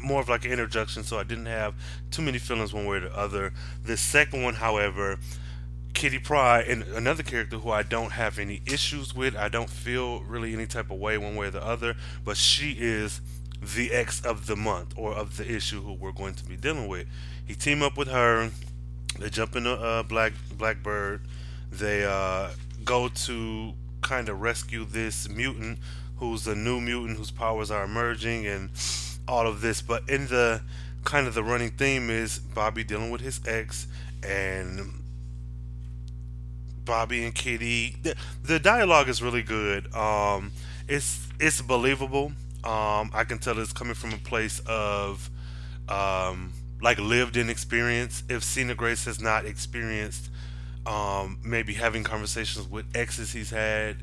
more 0.00 0.20
of 0.20 0.28
like 0.28 0.44
an 0.44 0.52
introduction, 0.52 1.02
so 1.02 1.18
I 1.18 1.24
didn't 1.24 1.46
have 1.46 1.74
too 2.12 2.22
many 2.22 2.38
feelings 2.38 2.72
one 2.72 2.86
way 2.86 2.98
or 2.98 3.00
the 3.00 3.18
other. 3.18 3.52
The 3.84 3.96
second 3.96 4.42
one, 4.42 4.54
however, 4.54 5.18
Kitty 5.94 6.18
Pryde 6.18 6.66
and 6.68 6.82
another 6.84 7.22
character 7.22 7.58
who 7.58 7.70
I 7.70 7.82
don't 7.82 8.12
have 8.12 8.38
any 8.38 8.62
issues 8.66 9.14
with. 9.14 9.36
I 9.36 9.48
don't 9.48 9.70
feel 9.70 10.22
really 10.22 10.52
any 10.52 10.66
type 10.66 10.90
of 10.90 10.98
way 10.98 11.18
one 11.18 11.36
way 11.36 11.48
or 11.48 11.50
the 11.50 11.64
other, 11.64 11.96
but 12.24 12.36
she 12.36 12.72
is 12.78 13.20
the 13.62 13.92
ex 13.92 14.24
of 14.24 14.46
the 14.46 14.56
month 14.56 14.94
or 14.96 15.12
of 15.12 15.36
the 15.36 15.50
issue 15.50 15.82
who 15.82 15.92
we're 15.92 16.12
going 16.12 16.34
to 16.34 16.44
be 16.44 16.56
dealing 16.56 16.88
with. 16.88 17.06
He 17.46 17.54
team 17.54 17.82
up 17.82 17.96
with 17.96 18.08
her. 18.08 18.50
They 19.18 19.28
jump 19.28 19.56
into 19.56 19.72
uh, 19.72 20.02
Black 20.04 20.32
Blackbird. 20.56 21.22
They 21.70 22.04
uh, 22.04 22.50
go 22.84 23.08
to 23.08 23.74
kind 24.00 24.28
of 24.28 24.40
rescue 24.40 24.84
this 24.84 25.28
mutant 25.28 25.78
who's 26.16 26.46
a 26.46 26.54
new 26.54 26.80
mutant 26.80 27.18
whose 27.18 27.30
powers 27.30 27.70
are 27.70 27.84
emerging 27.84 28.46
and 28.46 28.70
all 29.26 29.46
of 29.46 29.60
this. 29.60 29.82
But 29.82 30.08
in 30.08 30.28
the 30.28 30.62
kind 31.04 31.26
of 31.26 31.34
the 31.34 31.42
running 31.42 31.70
theme 31.70 32.10
is 32.10 32.38
Bobby 32.38 32.84
dealing 32.84 33.10
with 33.10 33.20
his 33.20 33.40
ex 33.46 33.86
and 34.22 34.99
Bobby 36.90 37.22
and 37.22 37.32
Kitty. 37.32 37.94
The, 38.02 38.16
the 38.42 38.58
dialogue 38.58 39.08
is 39.08 39.22
really 39.22 39.44
good. 39.44 39.94
Um, 39.94 40.50
it's 40.88 41.28
it's 41.38 41.62
believable. 41.62 42.32
Um, 42.64 43.12
I 43.14 43.22
can 43.24 43.38
tell 43.38 43.56
it's 43.60 43.72
coming 43.72 43.94
from 43.94 44.12
a 44.12 44.16
place 44.16 44.60
of 44.66 45.30
um, 45.88 46.52
like 46.82 46.98
lived 46.98 47.36
in 47.36 47.48
experience. 47.48 48.24
If 48.28 48.42
Sina 48.42 48.74
Grace 48.74 49.04
has 49.04 49.20
not 49.20 49.46
experienced 49.46 50.30
um, 50.84 51.38
maybe 51.44 51.74
having 51.74 52.02
conversations 52.02 52.68
with 52.68 52.86
exes 52.92 53.30
he's 53.30 53.50
had 53.50 53.98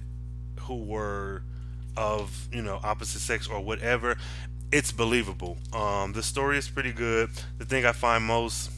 who 0.61 0.77
were 0.77 1.43
of 1.97 2.47
you 2.53 2.61
know 2.61 2.79
opposite 2.85 3.19
sex 3.19 3.49
or 3.49 3.59
whatever, 3.59 4.15
it's 4.71 4.93
believable. 4.93 5.57
Um, 5.73 6.13
the 6.13 6.23
story 6.23 6.57
is 6.57 6.69
pretty 6.69 6.93
good. 6.93 7.31
The 7.57 7.65
thing 7.65 7.85
I 7.85 7.91
find 7.91 8.23
most 8.23 8.71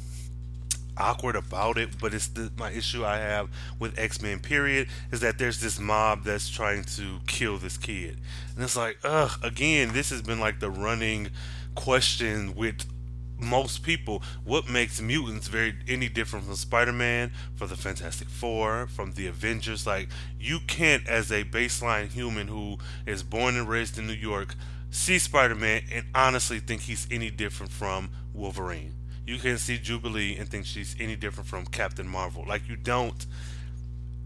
awkward 1.00 1.36
about 1.36 1.77
it, 1.77 1.89
but 2.00 2.13
it's 2.13 2.27
the, 2.27 2.51
my 2.58 2.72
issue 2.72 3.06
I 3.06 3.18
have 3.18 3.50
with 3.79 3.98
X 3.98 4.22
Men. 4.22 4.40
Period 4.40 4.88
is 5.12 5.22
that 5.22 5.38
there's 5.38 5.62
this 5.62 5.79
mob 5.79 6.24
that's 6.24 6.50
trying 6.50 6.83
to 6.83 7.20
kill 7.27 7.57
this 7.57 7.77
kid, 7.77 8.20
and 8.55 8.64
it's 8.64 8.77
like, 8.77 9.00
ugh. 9.03 9.31
Again, 9.42 9.94
this 9.94 10.09
has 10.09 10.22
been 10.22 10.40
like 10.40 10.59
the 10.59 10.70
running 10.70 11.29
question 11.75 12.55
with 12.55 12.85
most 13.40 13.83
people 13.83 14.22
what 14.44 14.70
makes 14.70 15.00
mutants 15.00 15.48
very 15.48 15.74
any 15.88 16.09
different 16.09 16.46
from 16.46 16.55
spider-man 16.55 17.31
from 17.55 17.70
the 17.70 17.75
fantastic 17.75 18.27
four 18.27 18.88
from 18.88 19.14
the 19.14 19.27
avengers 19.27 19.88
like 19.88 20.09
you 20.40 20.59
can't 20.68 21.07
as 21.07 21.31
a 21.31 21.44
baseline 21.46 22.09
human 22.09 22.48
who 22.48 22.77
is 23.05 23.24
born 23.24 23.55
and 23.55 23.70
raised 23.70 23.98
in 23.98 24.07
new 24.07 24.14
york 24.14 24.55
see 24.92 25.18
spider-man 25.18 25.81
and 25.92 26.05
honestly 26.14 26.59
think 26.59 26.81
he's 26.81 27.07
any 27.09 27.29
different 27.29 27.72
from 27.72 28.09
wolverine 28.33 28.94
you 29.29 29.37
can 29.37 29.59
see 29.59 29.77
jubilee 29.77 30.35
and 30.37 30.50
think 30.50 30.65
she's 30.65 30.96
any 31.00 31.15
different 31.15 31.48
from 31.48 31.63
captain 31.68 32.07
marvel. 32.07 32.44
Like 32.48 32.68
you 32.68 32.75
don't 32.75 33.27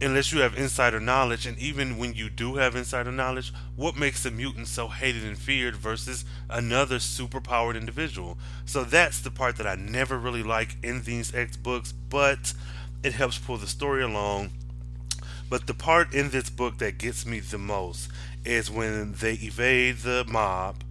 unless 0.01 0.31
you 0.31 0.39
have 0.39 0.57
insider 0.57 0.99
knowledge. 0.99 1.45
And 1.45 1.57
even 1.59 1.97
when 1.97 2.13
you 2.13 2.29
do 2.29 2.55
have 2.55 2.75
insider 2.75 3.11
knowledge 3.11 3.53
what 3.75 3.97
makes 3.97 4.25
a 4.25 4.31
mutant 4.31 4.67
so 4.69 4.87
hated 4.87 5.23
and 5.25 5.37
feared 5.37 5.75
versus 5.75 6.23
another 6.49 6.97
superpowered 6.97 7.75
individual? 7.75 8.37
So 8.65 8.85
that's 8.85 9.19
the 9.19 9.29
part 9.29 9.57
that 9.57 9.67
i 9.67 9.75
never 9.75 10.17
really 10.17 10.43
like 10.43 10.77
in 10.81 11.03
these 11.03 11.35
x 11.35 11.57
books 11.57 11.93
but 12.09 12.53
it 13.03 13.11
helps 13.11 13.37
pull 13.37 13.57
the 13.57 13.67
story 13.67 14.03
along. 14.03 14.51
But 15.49 15.67
the 15.67 15.73
part 15.73 16.13
in 16.13 16.29
this 16.29 16.49
book 16.49 16.77
that 16.77 16.97
gets 16.97 17.25
me 17.25 17.41
the 17.41 17.57
most 17.57 18.09
is 18.45 18.71
when 18.71 19.13
they 19.13 19.33
evade 19.33 19.97
the 19.97 20.23
mob 20.27 20.82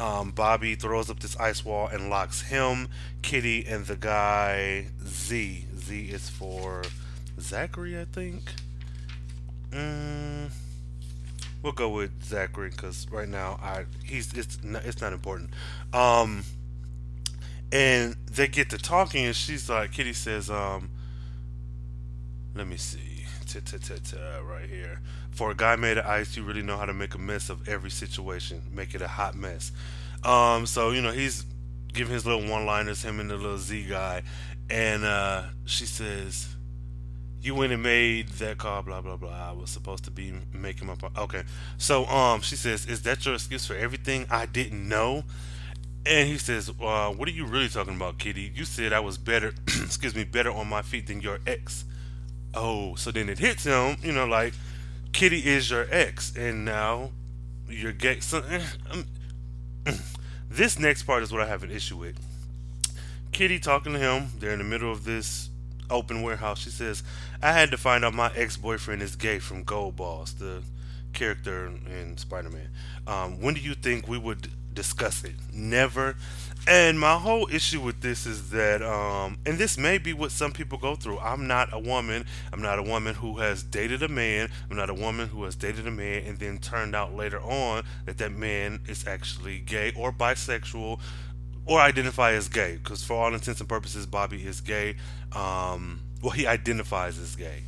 um, 0.00 0.30
bobby 0.30 0.74
throws 0.74 1.10
up 1.10 1.20
this 1.20 1.36
ice 1.36 1.64
wall 1.64 1.86
and 1.86 2.08
locks 2.08 2.42
him 2.42 2.88
kitty 3.22 3.66
and 3.66 3.86
the 3.86 3.96
guy 3.96 4.86
z 5.04 5.66
z 5.76 6.10
is 6.10 6.30
for 6.30 6.82
Zachary, 7.40 7.98
I 7.98 8.04
think. 8.04 8.52
Mm, 9.70 10.50
we'll 11.62 11.72
go 11.72 11.88
with 11.88 12.24
Zachary 12.24 12.70
because 12.70 13.06
right 13.10 13.28
now 13.28 13.58
I 13.62 13.86
he's 14.04 14.32
it's 14.34 14.62
not, 14.62 14.84
it's 14.84 15.00
not 15.00 15.12
important. 15.12 15.50
Um, 15.92 16.44
and 17.72 18.16
they 18.30 18.48
get 18.48 18.70
to 18.70 18.78
talking, 18.78 19.26
and 19.26 19.36
she's 19.36 19.68
like, 19.70 19.92
Kitty 19.92 20.12
says, 20.12 20.50
um, 20.50 20.90
let 22.54 22.66
me 22.66 22.76
see, 22.76 23.09
right 23.54 24.68
here. 24.68 25.00
For 25.30 25.50
a 25.50 25.54
guy 25.54 25.76
made 25.76 25.98
of 25.98 26.06
ice, 26.06 26.36
you 26.36 26.42
really 26.42 26.62
know 26.62 26.76
how 26.76 26.86
to 26.86 26.94
make 26.94 27.14
a 27.14 27.18
mess 27.18 27.50
of 27.50 27.68
every 27.68 27.90
situation, 27.90 28.62
make 28.72 28.94
it 28.94 29.02
a 29.02 29.08
hot 29.08 29.34
mess. 29.34 29.72
Um, 30.24 30.66
so 30.66 30.90
you 30.90 31.00
know 31.00 31.12
he's 31.12 31.44
giving 31.92 32.12
his 32.12 32.26
little 32.26 32.48
one-liners, 32.48 33.02
him 33.02 33.20
and 33.20 33.30
the 33.30 33.36
little 33.36 33.58
Z 33.58 33.86
guy, 33.88 34.22
and 34.68 35.04
uh, 35.04 35.44
she 35.64 35.86
says 35.86 36.48
you 37.42 37.54
went 37.54 37.72
and 37.72 37.82
made 37.82 38.28
that 38.28 38.58
call, 38.58 38.82
blah 38.82 39.00
blah 39.00 39.16
blah. 39.16 39.50
I 39.50 39.52
was 39.52 39.70
supposed 39.70 40.04
to 40.04 40.10
be 40.10 40.32
making 40.52 40.88
my 40.88 40.96
okay. 41.16 41.42
So 41.78 42.06
um, 42.06 42.40
she 42.42 42.56
says, 42.56 42.86
"Is 42.86 43.02
that 43.02 43.24
your 43.24 43.34
excuse 43.34 43.66
for 43.66 43.74
everything 43.74 44.26
I 44.30 44.46
didn't 44.46 44.86
know?" 44.86 45.24
And 46.04 46.28
he 46.28 46.38
says, 46.38 46.70
uh, 46.80 47.10
"What 47.10 47.28
are 47.28 47.32
you 47.32 47.46
really 47.46 47.68
talking 47.68 47.96
about, 47.96 48.18
Kitty? 48.18 48.52
You 48.54 48.64
said 48.64 48.92
I 48.92 49.00
was 49.00 49.16
better, 49.16 49.52
excuse 49.66 50.14
me, 50.14 50.24
better 50.24 50.52
on 50.52 50.68
my 50.68 50.82
feet 50.82 51.06
than 51.06 51.20
your 51.20 51.38
ex." 51.46 51.84
Oh, 52.54 52.94
so 52.96 53.10
then 53.10 53.28
it 53.28 53.38
hits 53.38 53.64
him, 53.64 53.96
you 54.02 54.12
know, 54.12 54.26
like 54.26 54.54
Kitty 55.12 55.46
is 55.46 55.70
your 55.70 55.86
ex, 55.90 56.34
and 56.36 56.64
now 56.64 57.10
you're 57.68 57.92
gay. 57.92 58.20
So, 58.20 58.42
eh, 58.48 58.62
um, 58.90 59.04
this 60.50 60.78
next 60.78 61.04
part 61.04 61.22
is 61.22 61.32
what 61.32 61.42
I 61.42 61.46
have 61.46 61.62
an 61.62 61.70
issue 61.70 61.96
with. 61.96 62.18
Kitty 63.32 63.58
talking 63.58 63.92
to 63.92 63.98
him. 63.98 64.28
They're 64.38 64.52
in 64.52 64.58
the 64.58 64.64
middle 64.64 64.90
of 64.90 65.04
this 65.04 65.50
open 65.88 66.22
warehouse. 66.22 66.58
She 66.58 66.70
says, 66.70 67.02
I 67.42 67.52
had 67.52 67.70
to 67.70 67.76
find 67.76 68.04
out 68.04 68.14
my 68.14 68.30
ex 68.34 68.56
boyfriend 68.56 69.02
is 69.02 69.16
gay 69.16 69.38
from 69.38 69.64
Goldballs, 69.64 70.38
the 70.38 70.62
character 71.12 71.66
in 71.86 72.16
Spider 72.16 72.50
Man. 72.50 72.68
Um, 73.06 73.40
when 73.40 73.54
do 73.54 73.60
you 73.60 73.74
think 73.74 74.08
we 74.08 74.18
would 74.18 74.48
discuss 74.74 75.24
it? 75.24 75.34
Never. 75.52 76.16
And 76.66 77.00
my 77.00 77.16
whole 77.16 77.48
issue 77.50 77.80
with 77.80 78.00
this 78.00 78.26
is 78.26 78.50
that, 78.50 78.82
um, 78.82 79.38
and 79.46 79.58
this 79.58 79.78
may 79.78 79.98
be 79.98 80.12
what 80.12 80.30
some 80.30 80.52
people 80.52 80.78
go 80.78 80.94
through. 80.94 81.18
I'm 81.18 81.46
not 81.46 81.72
a 81.72 81.78
woman. 81.78 82.26
I'm 82.52 82.60
not 82.60 82.78
a 82.78 82.82
woman 82.82 83.14
who 83.14 83.38
has 83.38 83.62
dated 83.62 84.02
a 84.02 84.08
man. 84.08 84.50
I'm 84.70 84.76
not 84.76 84.90
a 84.90 84.94
woman 84.94 85.28
who 85.28 85.44
has 85.44 85.56
dated 85.56 85.86
a 85.86 85.90
man 85.90 86.22
and 86.26 86.38
then 86.38 86.58
turned 86.58 86.94
out 86.94 87.14
later 87.14 87.40
on 87.40 87.84
that 88.04 88.18
that 88.18 88.32
man 88.32 88.80
is 88.86 89.06
actually 89.06 89.58
gay 89.60 89.92
or 89.96 90.12
bisexual 90.12 91.00
or 91.66 91.80
identify 91.80 92.32
as 92.32 92.48
gay. 92.48 92.78
Because 92.82 93.02
for 93.02 93.14
all 93.14 93.32
intents 93.32 93.60
and 93.60 93.68
purposes, 93.68 94.06
Bobby 94.06 94.44
is 94.44 94.60
gay. 94.60 94.96
Um, 95.32 96.00
well, 96.22 96.32
he 96.32 96.46
identifies 96.46 97.18
as 97.18 97.36
gay. 97.36 97.62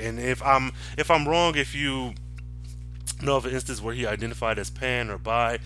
And 0.00 0.18
if 0.18 0.42
I'm 0.42 0.72
if 0.96 1.10
I'm 1.10 1.26
wrong, 1.28 1.56
if 1.56 1.74
you 1.74 2.14
know 3.20 3.36
of 3.36 3.46
an 3.46 3.52
instance 3.52 3.80
where 3.80 3.94
he 3.94 4.06
identified 4.06 4.58
as 4.58 4.70
pan 4.70 5.10
or 5.10 5.18
bi 5.18 5.58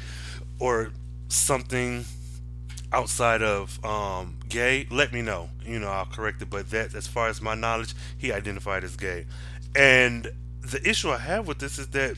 or 0.58 0.90
something 1.28 2.04
outside 2.92 3.42
of 3.42 3.84
um, 3.84 4.38
gay, 4.48 4.86
let 4.90 5.12
me 5.12 5.22
know. 5.22 5.50
You 5.64 5.78
know, 5.78 5.88
I'll 5.88 6.06
correct 6.06 6.42
it. 6.42 6.50
But 6.50 6.70
that, 6.70 6.94
as 6.94 7.06
far 7.06 7.28
as 7.28 7.40
my 7.40 7.54
knowledge, 7.54 7.94
he 8.16 8.32
identified 8.32 8.84
as 8.84 8.96
gay. 8.96 9.26
And 9.74 10.28
the 10.60 10.80
issue 10.88 11.10
I 11.10 11.18
have 11.18 11.46
with 11.46 11.58
this 11.58 11.78
is 11.78 11.88
that 11.88 12.16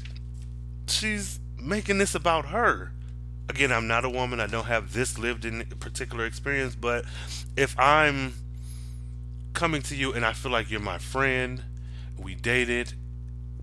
she's 0.87 1.41
making 1.61 1.99
this 1.99 2.15
about 2.15 2.47
her. 2.47 2.93
Again, 3.49 3.73
I'm 3.73 3.87
not 3.87 4.05
a 4.05 4.11
woman. 4.11 4.41
I 4.41 4.47
don't 4.47 4.67
have 4.67 4.93
this 4.93 5.19
lived 5.19 5.45
in 5.45 5.65
particular 5.81 6.27
experience. 6.27 6.75
But 6.75 7.05
if 7.57 7.79
I'm 7.79 8.35
coming 9.55 9.83
to 9.83 9.97
you 9.97 10.13
and 10.13 10.25
I 10.25 10.35
feel 10.35 10.53
like 10.53 10.71
you're 10.71 10.81
my 10.81 10.99
friend, 10.99 11.63
we 12.19 12.35
dated, 12.35 12.93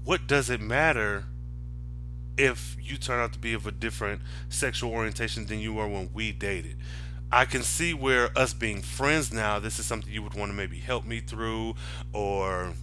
what 0.04 0.28
does 0.28 0.50
it 0.50 0.60
matter 0.60 1.26
if 2.38 2.76
you 2.82 2.98
turn 2.98 3.20
out 3.20 3.34
to 3.34 3.40
be 3.40 3.54
of 3.54 3.66
a 3.66 3.72
different 3.72 4.22
sexual 4.50 4.92
orientation 4.92 5.46
than 5.46 5.60
you 5.60 5.74
were 5.74 5.88
when 5.88 6.10
we 6.14 6.32
dated? 6.32 6.78
I 7.32 7.46
can 7.46 7.64
see 7.64 7.94
where 7.94 8.30
us 8.38 8.54
being 8.54 8.82
friends 8.82 9.34
now, 9.34 9.60
this 9.60 9.80
is 9.80 9.86
something 9.86 10.12
you 10.12 10.24
would 10.24 10.36
want 10.36 10.52
to 10.52 10.56
maybe 10.56 10.78
help 10.78 11.06
me 11.06 11.20
through 11.20 11.76
or 12.14 12.74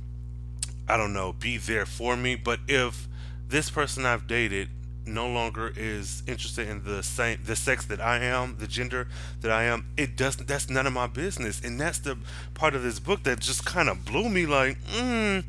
I 0.88 0.96
don't 0.96 1.12
know, 1.12 1.32
be 1.32 1.56
there 1.56 1.86
for 1.86 2.16
me. 2.16 2.34
But 2.34 2.60
if 2.68 3.08
this 3.48 3.70
person 3.70 4.04
I've 4.04 4.26
dated 4.26 4.68
no 5.06 5.26
longer 5.26 5.72
is 5.76 6.22
interested 6.26 6.68
in 6.68 6.84
the 6.84 7.02
same 7.02 7.38
the 7.44 7.56
sex 7.56 7.84
that 7.86 8.00
I 8.00 8.18
am, 8.18 8.56
the 8.58 8.66
gender 8.66 9.08
that 9.40 9.50
I 9.50 9.64
am, 9.64 9.86
it 9.96 10.16
doesn't 10.16 10.46
that's 10.46 10.68
none 10.68 10.86
of 10.86 10.92
my 10.92 11.06
business. 11.06 11.60
And 11.60 11.80
that's 11.80 11.98
the 11.98 12.18
part 12.54 12.74
of 12.74 12.82
this 12.82 12.98
book 12.98 13.22
that 13.24 13.40
just 13.40 13.64
kind 13.64 13.88
of 13.88 14.04
blew 14.04 14.28
me 14.28 14.46
like, 14.46 14.82
mm, 14.84 15.44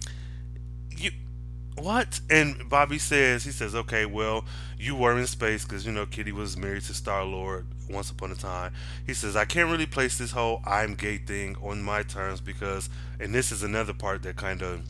what? 1.75 2.19
And 2.29 2.69
Bobby 2.69 2.99
says, 2.99 3.43
he 3.43 3.51
says, 3.51 3.73
okay, 3.75 4.05
well, 4.05 4.45
you 4.77 4.95
were 4.95 5.17
in 5.17 5.27
space 5.27 5.63
because, 5.63 5.85
you 5.85 5.91
know, 5.91 6.05
Kitty 6.05 6.31
was 6.31 6.55
married 6.55 6.83
to 6.83 6.93
Star 6.93 7.23
Lord 7.23 7.65
once 7.89 8.11
upon 8.11 8.31
a 8.31 8.35
time. 8.35 8.73
He 9.05 9.13
says, 9.13 9.35
I 9.35 9.45
can't 9.45 9.71
really 9.71 9.85
place 9.85 10.17
this 10.17 10.31
whole 10.31 10.61
I'm 10.65 10.95
gay 10.95 11.17
thing 11.17 11.55
on 11.61 11.81
my 11.81 12.03
terms 12.03 12.41
because, 12.41 12.89
and 13.19 13.33
this 13.33 13.51
is 13.51 13.63
another 13.63 13.93
part 13.93 14.23
that 14.23 14.35
kind 14.35 14.61
of 14.61 14.81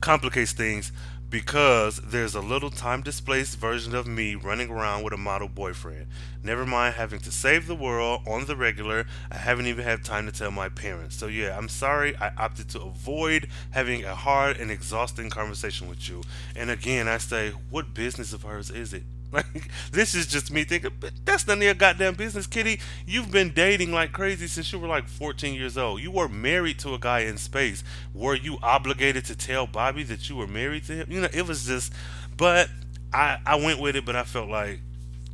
complicates 0.00 0.52
things 0.52 0.92
because 1.28 2.00
there's 2.04 2.34
a 2.34 2.40
little 2.40 2.70
time 2.70 3.02
displaced 3.02 3.58
version 3.58 3.94
of 3.94 4.06
me 4.06 4.34
running 4.34 4.70
around 4.70 5.02
with 5.02 5.12
a 5.12 5.16
model 5.16 5.48
boyfriend. 5.48 6.06
Never 6.42 6.64
mind 6.64 6.94
having 6.94 7.18
to 7.20 7.32
save 7.32 7.66
the 7.66 7.74
world 7.74 8.20
on 8.26 8.44
the 8.46 8.54
regular, 8.54 9.06
I 9.30 9.36
haven't 9.36 9.66
even 9.66 9.84
had 9.84 10.04
time 10.04 10.26
to 10.26 10.32
tell 10.32 10.50
my 10.50 10.68
parents. 10.68 11.16
So, 11.16 11.26
yeah, 11.26 11.56
I'm 11.56 11.68
sorry 11.68 12.16
I 12.16 12.30
opted 12.36 12.68
to 12.70 12.80
avoid 12.82 13.48
having 13.72 14.04
a 14.04 14.14
hard 14.14 14.58
and 14.58 14.70
exhausting 14.70 15.28
conversation 15.30 15.88
with 15.88 16.08
you. 16.08 16.22
And 16.54 16.70
again, 16.70 17.08
I 17.08 17.18
say, 17.18 17.50
what 17.70 17.94
business 17.94 18.32
of 18.32 18.42
hers 18.42 18.70
is 18.70 18.92
it? 18.92 19.02
Like 19.32 19.70
this 19.92 20.14
is 20.14 20.26
just 20.26 20.50
me 20.50 20.64
thinking, 20.64 20.92
but 21.00 21.12
that's 21.24 21.46
none 21.46 21.58
of 21.58 21.64
your 21.64 21.74
goddamn 21.74 22.14
business, 22.14 22.46
Kitty. 22.46 22.80
You've 23.06 23.30
been 23.30 23.52
dating 23.52 23.92
like 23.92 24.12
crazy 24.12 24.46
since 24.46 24.72
you 24.72 24.78
were 24.78 24.88
like 24.88 25.08
14 25.08 25.54
years 25.54 25.76
old. 25.76 26.00
You 26.00 26.10
were 26.10 26.28
married 26.28 26.78
to 26.80 26.94
a 26.94 26.98
guy 26.98 27.20
in 27.20 27.38
space. 27.38 27.82
Were 28.14 28.34
you 28.34 28.58
obligated 28.62 29.24
to 29.26 29.36
tell 29.36 29.66
Bobby 29.66 30.02
that 30.04 30.28
you 30.28 30.36
were 30.36 30.46
married 30.46 30.84
to 30.84 30.92
him? 30.92 31.10
You 31.10 31.20
know, 31.22 31.28
it 31.32 31.46
was 31.46 31.66
just. 31.66 31.92
But 32.36 32.68
I 33.12 33.38
I 33.46 33.56
went 33.56 33.80
with 33.80 33.96
it, 33.96 34.04
but 34.04 34.16
I 34.16 34.24
felt 34.24 34.48
like, 34.48 34.80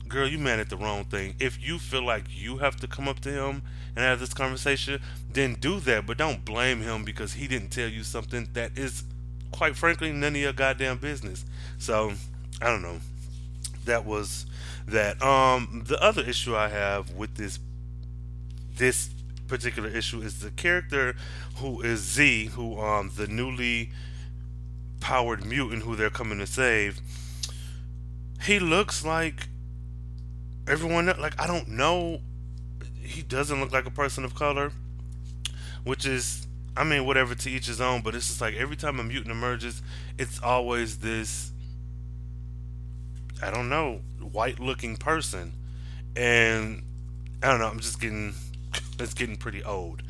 girl, 0.09 0.29
you 0.29 0.39
mad 0.39 0.61
at 0.61 0.71
the 0.71 0.77
wrong 0.77 1.05
thing. 1.05 1.35
If 1.39 1.63
you 1.63 1.79
feel 1.79 2.05
like 2.05 2.25
you 2.29 2.59
have 2.59 2.77
to 2.77 2.87
come 2.87 3.09
up 3.09 3.21
to 3.21 3.31
him 3.31 3.63
and 3.95 4.05
have 4.05 4.21
this 4.21 4.35
conversation, 4.35 5.01
then 5.31 5.55
do 5.55 5.81
that. 5.81 6.07
But 6.07 6.19
don't 6.19 6.45
blame 6.45 6.81
him 6.81 7.05
because 7.05 7.35
he 7.35 7.47
didn't 7.47 7.71
tell 7.71 7.89
you 7.89 8.05
something 8.05 8.49
that 8.55 8.79
is, 8.79 9.05
quite 9.51 9.77
frankly, 9.77 10.13
none 10.13 10.35
of 10.35 10.41
your 10.41 10.53
goddamn 10.53 10.99
business. 10.99 11.45
So 11.79 12.13
I 12.61 12.67
don't 12.67 12.83
know 12.83 13.01
that 13.85 14.05
was 14.05 14.47
that. 14.87 15.23
Um, 15.23 15.85
the 15.87 16.03
other 16.03 16.23
issue 16.23 16.57
I 16.57 16.69
have 16.69 17.11
with 17.13 17.37
this 17.37 17.59
this 18.77 19.11
particular 19.49 19.89
issue 19.89 20.21
is 20.23 20.41
the 20.41 20.51
character 20.51 21.15
who 21.57 21.83
is 21.83 22.01
Z, 22.01 22.47
who 22.47 22.81
um 22.81 23.13
the 23.17 23.27
newly 23.27 23.91
powered 25.01 25.45
mutant 25.45 25.83
who 25.83 25.97
they're 25.97 26.11
coming 26.11 26.39
to 26.39 26.47
save. 26.47 27.01
He 28.43 28.59
looks 28.59 29.05
like 29.05 29.49
everyone. 30.67 31.07
Like 31.07 31.41
I 31.41 31.47
don't 31.47 31.69
know. 31.69 32.21
He 33.01 33.23
doesn't 33.23 33.61
look 33.61 33.73
like 33.73 33.87
a 33.87 33.91
person 33.91 34.25
of 34.25 34.35
color, 34.35 34.73
which 35.85 36.07
is 36.07 36.47
I 36.77 36.85
mean, 36.85 37.05
whatever 37.05 37.35
to 37.35 37.51
each 37.51 37.67
his 37.67 37.81
own, 37.81 38.01
but 38.01 38.15
it's 38.15 38.29
just 38.29 38.41
like 38.41 38.55
every 38.55 38.77
time 38.77 38.99
a 38.99 39.05
mutant 39.05 39.31
emerges, 39.31 39.83
it's 40.19 40.41
always 40.41 40.99
this 40.99 41.52
I 43.43 43.51
don't 43.51 43.69
know, 43.69 44.01
white 44.21 44.61
looking 44.61 44.97
person. 44.97 45.53
And 46.17 46.83
I 47.43 47.49
don't 47.51 47.61
know, 47.61 47.69
I'm 47.69 47.81
just 47.81 48.01
getting 48.01 48.35
it's 48.99 49.15
getting 49.15 49.37
pretty 49.37 49.63
old. 49.65 50.03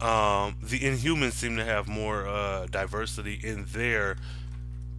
Um, 0.00 0.56
the 0.62 0.80
Inhumans 0.80 1.32
seem 1.32 1.56
to 1.56 1.64
have 1.64 1.86
more 1.86 2.26
uh, 2.26 2.66
diversity 2.66 3.38
in 3.42 3.66
their 3.66 4.16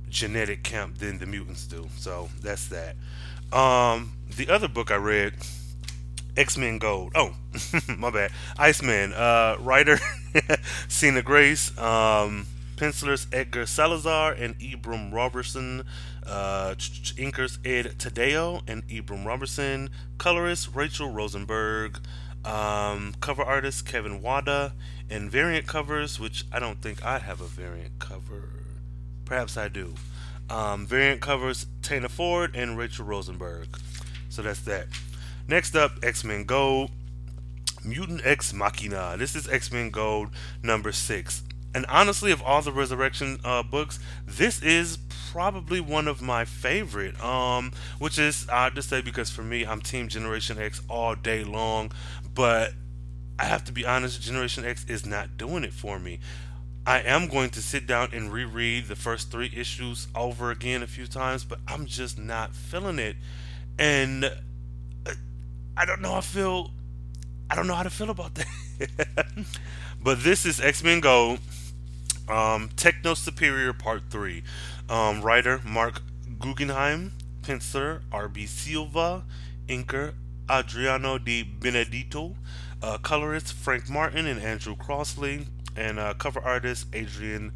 genetic 0.09 0.63
camp 0.63 0.99
than 0.99 1.17
the 1.17 1.25
mutants 1.25 1.65
do. 1.65 1.87
So 1.97 2.29
that's 2.41 2.67
that. 2.67 2.95
Um, 3.51 4.13
the 4.37 4.49
other 4.49 4.67
book 4.67 4.91
I 4.91 4.95
read, 4.95 5.33
X 6.37 6.57
Men 6.57 6.77
Gold. 6.77 7.13
Oh, 7.15 7.33
my 7.97 8.09
bad. 8.11 8.31
Iceman. 8.57 9.13
Uh, 9.13 9.57
writer 9.59 9.99
Sina 10.87 11.21
Grace. 11.21 11.75
Um, 11.77 12.45
pencilers 12.77 13.27
Edgar 13.31 13.65
Salazar 13.65 14.33
and 14.33 14.55
Abram 14.73 15.11
Robertson. 15.11 15.83
Uh, 16.31 16.75
inkers 16.75 17.57
Ed 17.65 17.97
Tadeo 17.97 18.61
and 18.65 18.87
Ibram 18.87 19.25
Robertson. 19.25 19.89
Colorist 20.17 20.69
Rachel 20.73 21.09
Rosenberg. 21.09 21.99
Um, 22.45 23.13
cover 23.19 23.43
artist 23.43 23.85
Kevin 23.85 24.21
Wada. 24.21 24.73
And 25.09 25.29
variant 25.29 25.67
covers, 25.67 26.21
which 26.21 26.45
I 26.53 26.59
don't 26.59 26.81
think 26.81 27.03
I 27.03 27.19
have 27.19 27.41
a 27.41 27.47
variant 27.47 27.99
cover. 27.99 28.49
Perhaps 29.25 29.57
I 29.57 29.67
do. 29.67 29.95
Um, 30.49 30.85
variant 30.85 31.19
covers 31.19 31.65
Tana 31.81 32.07
Ford 32.07 32.55
and 32.55 32.77
Rachel 32.77 33.05
Rosenberg. 33.05 33.67
So 34.29 34.41
that's 34.41 34.61
that. 34.61 34.87
Next 35.49 35.75
up, 35.75 35.91
X 36.01 36.23
Men 36.23 36.45
Gold. 36.45 36.91
Mutant 37.83 38.21
X 38.25 38.53
Machina. 38.53 39.15
This 39.17 39.35
is 39.35 39.49
X 39.49 39.69
Men 39.69 39.89
Gold 39.89 40.29
number 40.63 40.93
six. 40.93 41.43
And 41.73 41.85
honestly, 41.87 42.31
of 42.31 42.41
all 42.41 42.61
the 42.61 42.71
Resurrection 42.71 43.39
uh, 43.43 43.63
books, 43.63 43.99
this 44.25 44.61
is 44.61 44.97
probably 45.31 45.79
one 45.79 46.09
of 46.09 46.21
my 46.21 46.43
favorite. 46.43 47.21
Um, 47.23 47.71
which 47.99 48.19
is 48.19 48.47
odd 48.49 48.75
to 48.75 48.81
say 48.81 49.01
because 49.01 49.29
for 49.29 49.43
me, 49.43 49.65
I'm 49.65 49.81
Team 49.81 50.09
Generation 50.09 50.59
X 50.59 50.81
all 50.89 51.15
day 51.15 51.43
long. 51.43 51.91
But 52.33 52.73
I 53.39 53.45
have 53.45 53.63
to 53.65 53.71
be 53.71 53.85
honest, 53.85 54.21
Generation 54.21 54.65
X 54.65 54.85
is 54.89 55.05
not 55.05 55.37
doing 55.37 55.63
it 55.63 55.73
for 55.73 55.99
me. 55.99 56.19
I 56.85 56.99
am 56.99 57.27
going 57.27 57.51
to 57.51 57.61
sit 57.61 57.87
down 57.87 58.09
and 58.11 58.33
reread 58.33 58.87
the 58.87 58.95
first 58.95 59.31
three 59.31 59.51
issues 59.55 60.07
over 60.15 60.51
again 60.51 60.83
a 60.83 60.87
few 60.87 61.05
times, 61.05 61.45
but 61.45 61.59
I'm 61.67 61.85
just 61.85 62.17
not 62.17 62.53
feeling 62.55 62.99
it. 62.99 63.15
And 63.79 64.25
uh, 64.25 65.11
I 65.77 65.85
don't 65.85 66.01
know. 66.01 66.15
I 66.15 66.21
feel. 66.21 66.71
I 67.49 67.55
don't 67.55 67.67
know 67.67 67.75
how 67.75 67.83
to 67.83 67.89
feel 67.89 68.09
about 68.09 68.35
that. 68.35 69.27
but 70.03 70.23
this 70.23 70.45
is 70.45 70.59
X 70.59 70.83
Men 70.83 70.99
Gold, 70.99 71.39
um, 72.27 72.69
Techno 72.75 73.13
Superior 73.13 73.73
Part 73.73 74.03
3. 74.09 74.43
Um, 74.91 75.21
writer 75.21 75.61
Marc 75.63 76.01
Guggenheim, 76.37 77.13
penciler 77.43 78.01
R.B. 78.11 78.45
Silva, 78.45 79.23
inker 79.69 80.15
Adriano 80.49 81.17
Di 81.17 81.43
Benedetto, 81.43 82.35
uh, 82.83 82.97
colorist 82.97 83.53
Frank 83.53 83.89
Martin 83.89 84.27
and 84.27 84.41
Andrew 84.41 84.75
Crossley, 84.75 85.47
and 85.77 85.97
uh, 85.97 86.13
cover 86.15 86.41
artist 86.41 86.87
Adrian 86.91 87.53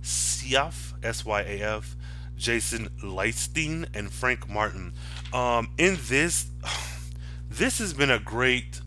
Syaf, 0.00 0.94
S 1.02 1.26
Y 1.26 1.42
A 1.42 1.60
F, 1.60 1.94
Jason 2.38 2.88
Lightstein, 3.02 3.86
and 3.94 4.10
Frank 4.10 4.48
Martin. 4.48 4.94
Um, 5.30 5.68
in 5.76 5.98
this, 6.08 6.46
this 7.50 7.80
has 7.80 7.92
been 7.92 8.10
a 8.10 8.18
great 8.18 8.80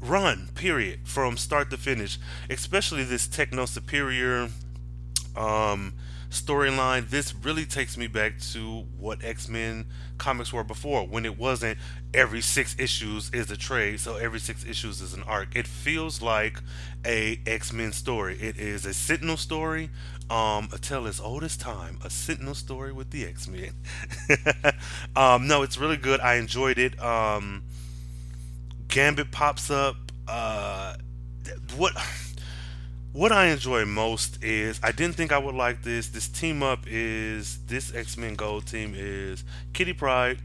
run, 0.00 0.50
period, 0.54 1.00
from 1.08 1.36
start 1.36 1.70
to 1.70 1.76
finish, 1.76 2.20
especially 2.48 3.02
this 3.02 3.26
Techno 3.26 3.66
Superior 3.66 4.50
um, 5.34 5.94
storyline. 6.30 7.08
This 7.08 7.34
really 7.34 7.64
takes 7.64 7.96
me 7.96 8.06
back 8.06 8.38
to 8.52 8.84
what 8.98 9.24
X 9.24 9.48
Men 9.48 9.86
comics 10.18 10.52
were 10.52 10.64
before, 10.64 11.06
when 11.06 11.24
it 11.24 11.38
wasn't 11.38 11.78
every 12.12 12.40
six 12.40 12.74
issues 12.78 13.30
is 13.32 13.50
a 13.50 13.56
trade, 13.56 14.00
so 14.00 14.16
every 14.16 14.40
six 14.40 14.64
issues 14.64 15.00
is 15.00 15.14
an 15.14 15.22
arc. 15.24 15.54
It 15.54 15.66
feels 15.66 16.20
like 16.20 16.60
a 17.04 17.40
X 17.46 17.72
Men 17.72 17.92
story. 17.92 18.36
It 18.40 18.56
is 18.58 18.84
a 18.84 18.94
Sentinel 18.94 19.36
story, 19.36 19.90
um, 20.30 20.68
a 20.72 20.78
tale 20.78 21.06
as 21.06 21.20
old 21.20 21.44
as 21.44 21.56
time, 21.56 21.98
a 22.04 22.10
Sentinel 22.10 22.54
story 22.54 22.92
with 22.92 23.10
the 23.10 23.24
X 23.24 23.48
Men. 23.48 23.72
um, 25.16 25.46
no, 25.46 25.62
it's 25.62 25.78
really 25.78 25.96
good. 25.96 26.20
I 26.20 26.34
enjoyed 26.34 26.78
it. 26.78 27.00
Um, 27.02 27.64
Gambit 28.88 29.30
pops 29.30 29.70
up. 29.70 29.96
Uh, 30.26 30.94
what 31.76 31.94
what 33.12 33.32
I 33.32 33.46
enjoy 33.46 33.84
most 33.84 34.42
is 34.44 34.78
I 34.82 34.92
didn't 34.92 35.16
think 35.16 35.32
I 35.32 35.38
would 35.38 35.54
like 35.54 35.82
this. 35.82 36.08
This 36.08 36.28
team 36.28 36.62
up 36.62 36.80
is 36.86 37.58
this 37.66 37.94
X 37.94 38.16
Men 38.16 38.34
Gold 38.34 38.66
team 38.66 38.94
is 38.96 39.44
Kitty 39.72 39.92
Pryde, 39.92 40.38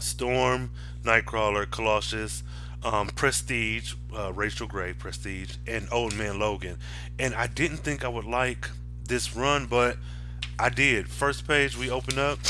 Storm, 0.00 0.70
Nightcrawler, 1.04 1.70
Colossus, 1.70 2.42
um, 2.82 3.08
Prestige, 3.08 3.94
uh, 4.16 4.32
Rachel 4.32 4.66
Grey, 4.66 4.92
Prestige, 4.92 5.56
and 5.66 5.88
Old 5.92 6.14
Man 6.16 6.38
Logan. 6.38 6.78
And 7.18 7.34
I 7.34 7.46
didn't 7.46 7.78
think 7.78 8.04
I 8.04 8.08
would 8.08 8.26
like 8.26 8.70
this 9.08 9.36
run, 9.36 9.66
but 9.66 9.96
I 10.58 10.68
did. 10.68 11.08
First 11.08 11.46
page, 11.46 11.76
we 11.76 11.90
open 11.90 12.18
up. 12.18 12.40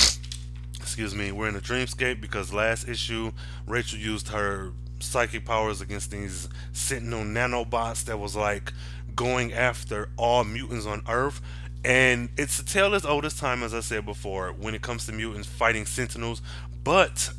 Excuse 0.76 1.14
me, 1.14 1.32
we're 1.32 1.48
in 1.48 1.56
a 1.56 1.60
dreamscape 1.60 2.20
because 2.20 2.52
last 2.52 2.88
issue, 2.88 3.32
Rachel 3.66 3.98
used 3.98 4.28
her 4.28 4.72
psychic 5.00 5.44
powers 5.44 5.80
against 5.80 6.10
these 6.10 6.48
Sentinel 6.72 7.24
nanobots 7.24 8.04
that 8.04 8.18
was 8.18 8.34
like 8.34 8.72
going 9.14 9.52
after 9.52 10.08
all 10.16 10.44
mutants 10.44 10.86
on 10.86 11.02
Earth. 11.08 11.40
And 11.84 12.30
it's 12.38 12.58
a 12.58 12.64
tale 12.64 12.94
as 12.94 13.04
old 13.04 13.24
as 13.24 13.38
time, 13.38 13.62
as 13.62 13.74
I 13.74 13.80
said 13.80 14.06
before, 14.06 14.52
when 14.52 14.74
it 14.74 14.82
comes 14.82 15.06
to 15.06 15.12
mutants 15.12 15.46
fighting 15.46 15.84
Sentinels. 15.84 16.40
But 16.82 17.30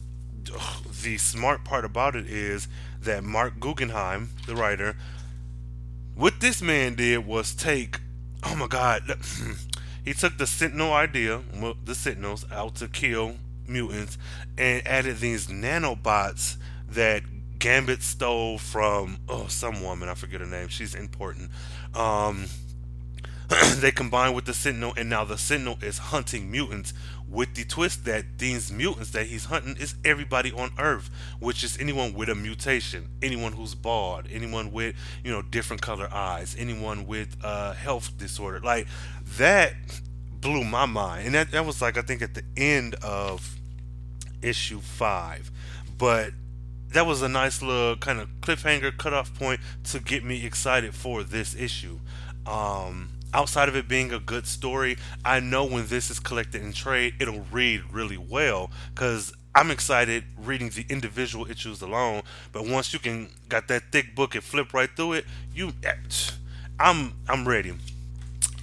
ugh, 0.53 0.83
the 1.03 1.17
smart 1.17 1.63
part 1.63 1.85
about 1.85 2.15
it 2.15 2.27
is 2.27 2.67
that 3.01 3.23
Marc 3.23 3.59
Guggenheim, 3.59 4.29
the 4.45 4.55
writer, 4.55 4.95
what 6.15 6.39
this 6.39 6.61
man 6.61 6.95
did 6.95 7.25
was 7.25 7.53
take, 7.53 7.99
oh 8.43 8.55
my 8.55 8.67
God, 8.67 9.03
he 10.05 10.13
took 10.13 10.37
the 10.37 10.47
Sentinel 10.47 10.93
idea, 10.93 11.41
the 11.83 11.95
Sentinels, 11.95 12.45
out 12.51 12.75
to 12.75 12.87
kill 12.87 13.35
mutants, 13.67 14.17
and 14.57 14.85
added 14.87 15.17
these 15.17 15.47
nanobots 15.47 16.57
that 16.87 17.23
Gambit 17.65 18.03
stole 18.03 18.59
from 18.59 19.17
oh 19.27 19.47
some 19.47 19.81
woman 19.81 20.07
I 20.07 20.13
forget 20.13 20.39
her 20.39 20.45
name. 20.45 20.67
She's 20.67 20.93
important. 20.93 21.49
Um, 21.95 22.45
they 23.77 23.89
combine 23.89 24.35
with 24.35 24.45
the 24.45 24.53
Sentinel, 24.53 24.93
and 24.95 25.09
now 25.09 25.25
the 25.25 25.35
Sentinel 25.35 25.79
is 25.81 25.97
hunting 25.97 26.51
mutants. 26.51 26.93
With 27.27 27.55
the 27.55 27.63
twist 27.63 28.05
that 28.05 28.37
these 28.37 28.71
mutants 28.71 29.09
that 29.13 29.25
he's 29.25 29.45
hunting 29.45 29.77
is 29.77 29.95
everybody 30.05 30.51
on 30.51 30.73
Earth, 30.77 31.09
which 31.39 31.63
is 31.63 31.75
anyone 31.79 32.13
with 32.13 32.29
a 32.29 32.35
mutation, 32.35 33.09
anyone 33.23 33.53
who's 33.53 33.73
bald, 33.73 34.27
anyone 34.31 34.71
with 34.71 34.95
you 35.23 35.31
know 35.31 35.41
different 35.41 35.81
color 35.81 36.07
eyes, 36.13 36.55
anyone 36.59 37.07
with 37.07 37.35
a 37.43 37.73
health 37.73 38.15
disorder. 38.19 38.59
Like 38.59 38.85
that 39.39 39.73
blew 40.39 40.63
my 40.63 40.85
mind, 40.85 41.25
and 41.25 41.33
that 41.33 41.49
that 41.49 41.65
was 41.65 41.81
like 41.81 41.97
I 41.97 42.03
think 42.03 42.21
at 42.21 42.35
the 42.35 42.43
end 42.55 42.93
of 43.01 43.55
issue 44.43 44.81
five, 44.81 45.49
but 45.97 46.31
that 46.95 47.05
was 47.05 47.21
a 47.21 47.27
nice 47.27 47.61
little 47.61 47.97
kind 47.97 48.21
of 48.21 48.29
cliffhanger 48.39 48.97
cutoff 48.97 49.37
point 49.37 49.59
to 49.83 49.99
get 49.99 50.23
me 50.23 50.45
excited 50.45 50.95
for 50.95 51.23
this 51.23 51.53
issue. 51.53 51.99
Um, 52.45 53.09
outside 53.33 53.67
of 53.67 53.75
it 53.75 53.89
being 53.89 54.13
a 54.13 54.19
good 54.19 54.47
story, 54.47 54.95
I 55.25 55.41
know 55.41 55.65
when 55.65 55.87
this 55.87 56.09
is 56.09 56.21
collected 56.21 56.61
in 56.61 56.71
trade, 56.71 57.15
it'll 57.19 57.45
read 57.51 57.81
really 57.91 58.15
well 58.15 58.71
because 58.93 59.33
I'm 59.53 59.71
excited 59.71 60.23
reading 60.37 60.69
the 60.69 60.85
individual 60.87 61.51
issues 61.51 61.81
alone. 61.81 62.21
But 62.53 62.65
once 62.65 62.93
you 62.93 62.99
can 62.99 63.27
got 63.49 63.67
that 63.67 63.91
thick 63.91 64.15
book 64.15 64.33
and 64.33 64.43
flip 64.43 64.73
right 64.73 64.89
through 64.95 65.13
it, 65.13 65.25
you, 65.53 65.73
I'm 66.79 67.11
I'm 67.27 67.45
ready. 67.45 67.73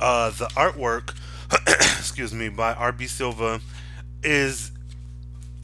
Uh, 0.01 0.31
the 0.31 0.47
artwork, 0.57 1.15
excuse 1.99 2.33
me, 2.33 2.49
by 2.49 2.73
R.B. 2.73 3.09
Silva 3.09 3.61
is 4.23 4.73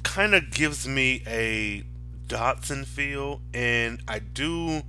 kind 0.03 0.35
of 0.35 0.51
gives 0.51 0.87
me 0.87 1.23
a 1.27 1.83
Dodson 2.29 2.85
feel, 2.85 3.41
and 3.53 4.01
I 4.07 4.19
do. 4.21 4.83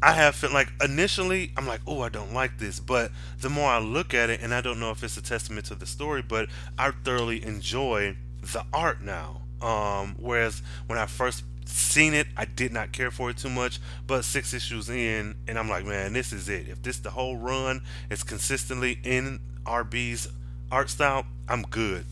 I 0.00 0.12
have 0.12 0.36
felt 0.36 0.52
like 0.52 0.68
initially 0.82 1.52
I'm 1.56 1.66
like, 1.66 1.80
oh, 1.86 2.02
I 2.02 2.08
don't 2.08 2.32
like 2.32 2.58
this, 2.58 2.78
but 2.78 3.10
the 3.40 3.50
more 3.50 3.68
I 3.68 3.80
look 3.80 4.14
at 4.14 4.30
it, 4.30 4.40
and 4.40 4.54
I 4.54 4.60
don't 4.60 4.78
know 4.78 4.92
if 4.92 5.02
it's 5.02 5.16
a 5.16 5.22
testament 5.22 5.66
to 5.66 5.74
the 5.74 5.86
story, 5.86 6.22
but 6.22 6.48
I 6.78 6.92
thoroughly 6.92 7.44
enjoy 7.44 8.16
the 8.40 8.64
art 8.72 9.02
now. 9.02 9.42
Um, 9.60 10.14
whereas 10.20 10.62
when 10.86 11.00
I 11.00 11.06
first 11.06 11.42
seen 11.64 12.14
it, 12.14 12.28
I 12.36 12.44
did 12.44 12.72
not 12.72 12.92
care 12.92 13.10
for 13.10 13.30
it 13.30 13.38
too 13.38 13.50
much, 13.50 13.80
but 14.06 14.24
six 14.24 14.54
issues 14.54 14.88
in, 14.88 15.34
and 15.48 15.58
I'm 15.58 15.68
like, 15.68 15.84
man, 15.84 16.12
this 16.12 16.32
is 16.32 16.48
it. 16.48 16.68
If 16.68 16.82
this 16.82 16.98
the 16.98 17.10
whole 17.10 17.36
run 17.36 17.82
is 18.08 18.22
consistently 18.22 19.00
in 19.02 19.40
RB's 19.64 20.28
art 20.70 20.90
style, 20.90 21.26
I'm 21.48 21.62
good. 21.62 22.04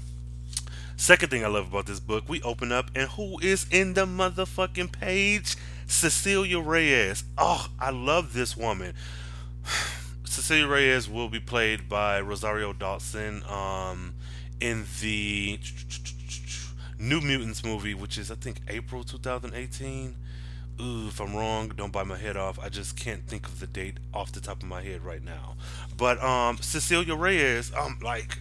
Second 0.97 1.29
thing 1.29 1.45
I 1.45 1.49
love 1.49 1.69
about 1.69 1.85
this 1.85 2.01
book, 2.01 2.25
we 2.27 2.41
open 2.41 2.73
up 2.73 2.91
and 2.95 3.11
who 3.11 3.39
is 3.41 3.67
in 3.71 3.93
the 3.93 4.07
motherfucking 4.07 4.93
page? 4.93 5.55
Cecilia 5.87 6.59
Reyes. 6.59 7.23
Oh, 7.37 7.69
I 7.79 7.91
love 7.91 8.33
this 8.33 8.57
woman. 8.57 8.95
Cecilia 10.25 10.67
Reyes 10.67 11.09
will 11.09 11.29
be 11.29 11.39
played 11.39 11.89
by 11.89 12.21
Rosario 12.21 12.73
Dawson 12.73 13.43
um, 13.45 14.15
in 14.59 14.87
the 15.03 15.59
New 16.99 17.21
Mutants 17.21 17.63
movie, 17.63 17.95
which 17.95 18.17
is 18.17 18.31
I 18.31 18.35
think 18.35 18.61
April 18.67 19.05
2018. 19.05 20.17
Ooh, 20.81 21.09
if 21.09 21.21
I'm 21.21 21.37
wrong, 21.37 21.73
don't 21.77 21.93
bite 21.93 22.07
my 22.07 22.17
head 22.17 22.37
off. 22.39 22.59
I 22.59 22.71
just 22.71 22.97
can't 22.97 23.27
think 23.27 23.47
of 23.47 23.61
the 23.61 23.67
date 23.67 23.99
off 24.15 24.33
the 24.33 24.41
top 24.41 24.63
of 24.63 24.69
my 24.69 24.83
head 24.83 25.03
right 25.03 25.23
now. 25.23 25.57
But 25.97 26.23
um, 26.23 26.57
Cecilia 26.59 27.15
Reyes, 27.15 27.71
um, 27.75 27.99
like 28.03 28.39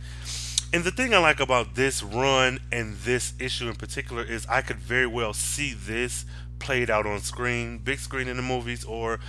and 0.76 0.84
the 0.84 0.92
thing 0.92 1.14
I 1.14 1.20
like 1.20 1.40
about 1.40 1.76
this 1.76 2.04
run 2.04 2.60
and 2.70 2.98
this 2.98 3.32
issue 3.40 3.70
in 3.70 3.76
particular 3.76 4.22
is 4.24 4.46
I 4.48 4.60
could 4.60 4.76
very 4.76 5.08
well 5.08 5.32
see 5.32 5.74
this 5.74 6.26
played 6.60 6.90
out 6.90 7.06
on 7.06 7.22
screen, 7.22 7.78
big 7.78 7.98
screen 8.00 8.28
in 8.28 8.36
the 8.36 8.44
movies 8.44 8.84
or 8.84 9.22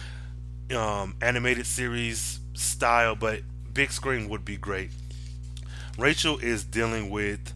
um, 0.74 1.14
animated 1.22 1.64
series 1.64 2.40
style, 2.54 3.14
but 3.14 3.42
big 3.72 3.92
screen 3.92 4.28
would 4.28 4.44
be 4.44 4.56
great. 4.56 4.90
Rachel 5.96 6.36
is 6.38 6.64
dealing 6.64 7.10
with 7.10 7.54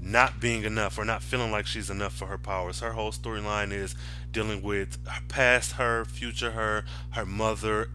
not 0.00 0.40
being 0.40 0.64
enough 0.64 0.98
or 0.98 1.04
not 1.04 1.22
feeling 1.22 1.52
like 1.52 1.68
she's 1.68 1.90
enough 1.90 2.14
for 2.14 2.26
her 2.26 2.38
powers. 2.38 2.80
Her 2.80 2.90
whole 2.90 3.12
storyline 3.12 3.70
is 3.70 3.94
dealing 4.32 4.62
with 4.62 4.98
her 5.06 5.22
past 5.28 5.74
her, 5.74 6.04
future 6.04 6.50
her, 6.50 6.84
her 7.10 7.24
mother, 7.24 7.88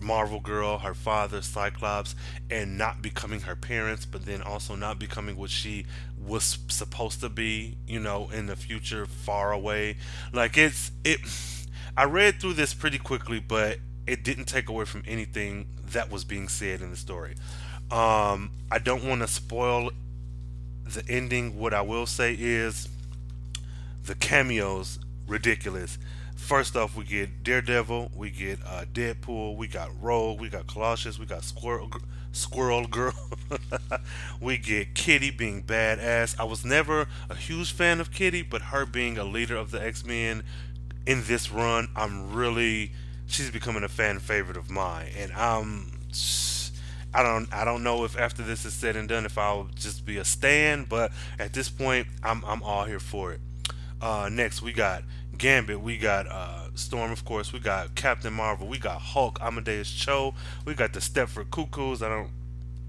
Marvel 0.00 0.40
Girl, 0.40 0.78
her 0.78 0.94
father, 0.94 1.42
Cyclops, 1.42 2.14
and 2.50 2.76
not 2.78 3.02
becoming 3.02 3.40
her 3.40 3.56
parents, 3.56 4.04
but 4.04 4.26
then 4.26 4.42
also 4.42 4.74
not 4.74 4.98
becoming 4.98 5.36
what 5.36 5.50
she 5.50 5.86
was 6.18 6.58
supposed 6.68 7.20
to 7.20 7.28
be, 7.28 7.76
you 7.86 8.00
know, 8.00 8.28
in 8.32 8.46
the 8.46 8.56
future 8.56 9.06
far 9.06 9.52
away. 9.52 9.96
Like 10.32 10.56
it's 10.56 10.90
it 11.04 11.20
I 11.96 12.04
read 12.04 12.40
through 12.40 12.54
this 12.54 12.74
pretty 12.74 12.98
quickly, 12.98 13.40
but 13.40 13.78
it 14.06 14.24
didn't 14.24 14.46
take 14.46 14.68
away 14.68 14.84
from 14.84 15.02
anything 15.06 15.66
that 15.92 16.10
was 16.10 16.24
being 16.24 16.48
said 16.48 16.80
in 16.80 16.90
the 16.90 16.96
story. 16.96 17.34
Um, 17.90 18.52
I 18.70 18.78
don't 18.78 19.04
want 19.04 19.22
to 19.22 19.28
spoil 19.28 19.90
the 20.84 21.04
ending. 21.08 21.58
What 21.58 21.74
I 21.74 21.82
will 21.82 22.06
say 22.06 22.34
is 22.38 22.88
the 24.04 24.14
cameos 24.14 24.98
ridiculous. 25.26 25.98
First 26.40 26.74
off, 26.76 26.96
we 26.96 27.04
get 27.04 27.44
Daredevil, 27.44 28.10
we 28.12 28.30
get 28.30 28.58
uh, 28.66 28.84
Deadpool, 28.92 29.56
we 29.56 29.68
got 29.68 29.90
Rogue, 30.02 30.40
we 30.40 30.48
got 30.48 30.66
Colossus, 30.66 31.16
we 31.16 31.24
got 31.24 31.44
Squirrel, 31.44 31.88
Squirrel 32.32 32.88
Girl, 32.88 33.14
we 34.40 34.58
get 34.58 34.94
Kitty 34.94 35.30
being 35.30 35.62
badass. 35.62 36.34
I 36.40 36.44
was 36.44 36.64
never 36.64 37.06
a 37.28 37.36
huge 37.36 37.72
fan 37.72 38.00
of 38.00 38.10
Kitty, 38.10 38.42
but 38.42 38.62
her 38.62 38.84
being 38.84 39.16
a 39.16 39.22
leader 39.22 39.54
of 39.54 39.70
the 39.70 39.80
X 39.80 40.04
Men 40.04 40.42
in 41.06 41.22
this 41.24 41.52
run, 41.52 41.86
I'm 41.94 42.32
really 42.32 42.92
she's 43.28 43.52
becoming 43.52 43.84
a 43.84 43.88
fan 43.88 44.18
favorite 44.18 44.56
of 44.56 44.70
mine, 44.70 45.10
and 45.16 45.32
I'm. 45.34 45.92
I 47.12 47.22
don't 47.22 47.52
I 47.52 47.64
don't 47.64 47.82
know 47.84 48.04
if 48.04 48.18
after 48.18 48.42
this 48.42 48.64
is 48.64 48.72
said 48.72 48.96
and 48.96 49.08
done 49.08 49.24
if 49.24 49.36
I'll 49.38 49.68
just 49.76 50.04
be 50.04 50.16
a 50.16 50.24
stand, 50.24 50.88
but 50.88 51.12
at 51.38 51.52
this 51.52 51.68
point 51.68 52.08
I'm 52.24 52.44
I'm 52.44 52.62
all 52.62 52.84
here 52.84 53.00
for 53.00 53.32
it. 53.32 53.40
Uh, 54.00 54.28
next 54.32 54.62
we 54.62 54.72
got 54.72 55.02
Gambit, 55.40 55.80
we 55.80 55.96
got 55.96 56.26
uh, 56.26 56.68
Storm, 56.74 57.10
of 57.10 57.24
course, 57.24 57.50
we 57.50 57.60
got 57.60 57.94
Captain 57.94 58.32
Marvel, 58.32 58.66
we 58.66 58.78
got 58.78 59.00
Hulk, 59.00 59.38
Amadeus 59.40 59.90
Cho, 59.90 60.34
we 60.66 60.74
got 60.74 60.92
the 60.92 61.00
Stepford 61.00 61.50
Cuckoos. 61.50 62.02
I 62.02 62.10
don't 62.10 62.30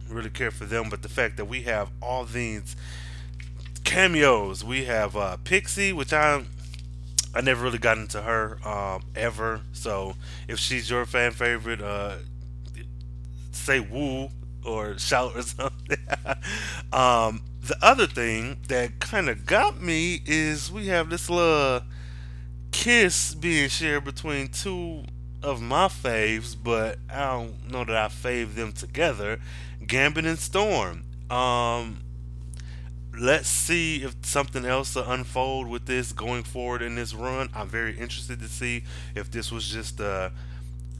really 0.09 0.29
care 0.29 0.51
for 0.51 0.65
them, 0.65 0.89
but 0.89 1.01
the 1.01 1.07
fact 1.07 1.37
that 1.37 1.45
we 1.45 1.61
have 1.61 1.89
all 2.01 2.25
these 2.25 2.75
cameos, 3.85 4.65
we 4.65 4.83
have 4.83 5.15
uh, 5.15 5.37
Pixie, 5.37 5.93
which 5.93 6.11
I 6.11 6.43
I 7.33 7.39
never 7.39 7.63
really 7.63 7.77
got 7.77 7.97
into 7.97 8.21
her 8.21 8.59
um, 8.67 9.03
ever. 9.15 9.61
So 9.71 10.15
if 10.49 10.59
she's 10.59 10.89
your 10.89 11.05
fan 11.05 11.31
favorite, 11.31 11.81
uh, 11.81 12.17
say 13.53 13.79
woo 13.79 14.27
or 14.65 14.97
shout 14.97 15.37
or 15.37 15.41
something. 15.41 15.97
um, 16.91 17.43
the 17.63 17.77
other 17.81 18.07
thing 18.07 18.57
that 18.67 18.99
kind 18.99 19.29
of 19.29 19.45
got 19.45 19.81
me 19.81 20.21
is 20.25 20.69
we 20.69 20.87
have 20.87 21.09
this 21.09 21.29
little 21.29 21.83
kiss 22.71 23.35
being 23.35 23.69
shared 23.69 24.03
between 24.03 24.47
two 24.47 25.03
of 25.43 25.61
my 25.61 25.87
faves, 25.87 26.55
but 26.61 26.97
I 27.09 27.25
don't 27.25 27.71
know 27.71 27.83
that 27.83 27.95
I 27.95 28.07
fave 28.07 28.55
them 28.55 28.71
together. 28.71 29.39
Gambit 29.85 30.25
and 30.25 30.39
Storm. 30.39 31.03
Um, 31.29 32.01
let's 33.17 33.47
see 33.47 34.03
if 34.03 34.15
something 34.23 34.65
else 34.65 34.95
will 34.95 35.09
unfold 35.09 35.67
with 35.67 35.85
this 35.85 36.11
going 36.11 36.43
forward 36.43 36.81
in 36.81 36.95
this 36.95 37.13
run. 37.13 37.49
I'm 37.55 37.67
very 37.67 37.97
interested 37.97 38.39
to 38.39 38.47
see 38.47 38.83
if 39.15 39.31
this 39.31 39.51
was 39.51 39.67
just 39.67 39.99
a 39.99 40.31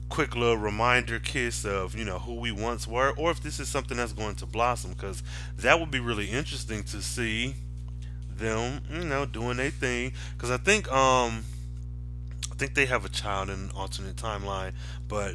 quick 0.08 0.36
little 0.36 0.58
reminder 0.58 1.18
kiss 1.18 1.64
of 1.64 1.96
you 1.96 2.04
know 2.04 2.18
who 2.18 2.34
we 2.34 2.52
once 2.52 2.86
were, 2.86 3.12
or 3.16 3.30
if 3.30 3.42
this 3.42 3.58
is 3.58 3.68
something 3.68 3.96
that's 3.96 4.12
going 4.12 4.34
to 4.36 4.46
blossom. 4.46 4.92
Because 4.92 5.22
that 5.58 5.78
would 5.80 5.90
be 5.90 6.00
really 6.00 6.26
interesting 6.26 6.82
to 6.84 7.00
see 7.00 7.54
them, 8.28 8.82
you 8.90 9.04
know, 9.04 9.24
doing 9.24 9.56
their 9.56 9.70
thing. 9.70 10.12
Because 10.36 10.50
I 10.50 10.56
think 10.56 10.90
um 10.92 11.44
think 12.62 12.74
they 12.74 12.86
have 12.86 13.04
a 13.04 13.08
child 13.08 13.50
in 13.50 13.56
an 13.56 13.70
alternate 13.74 14.14
timeline, 14.14 14.72
but 15.08 15.34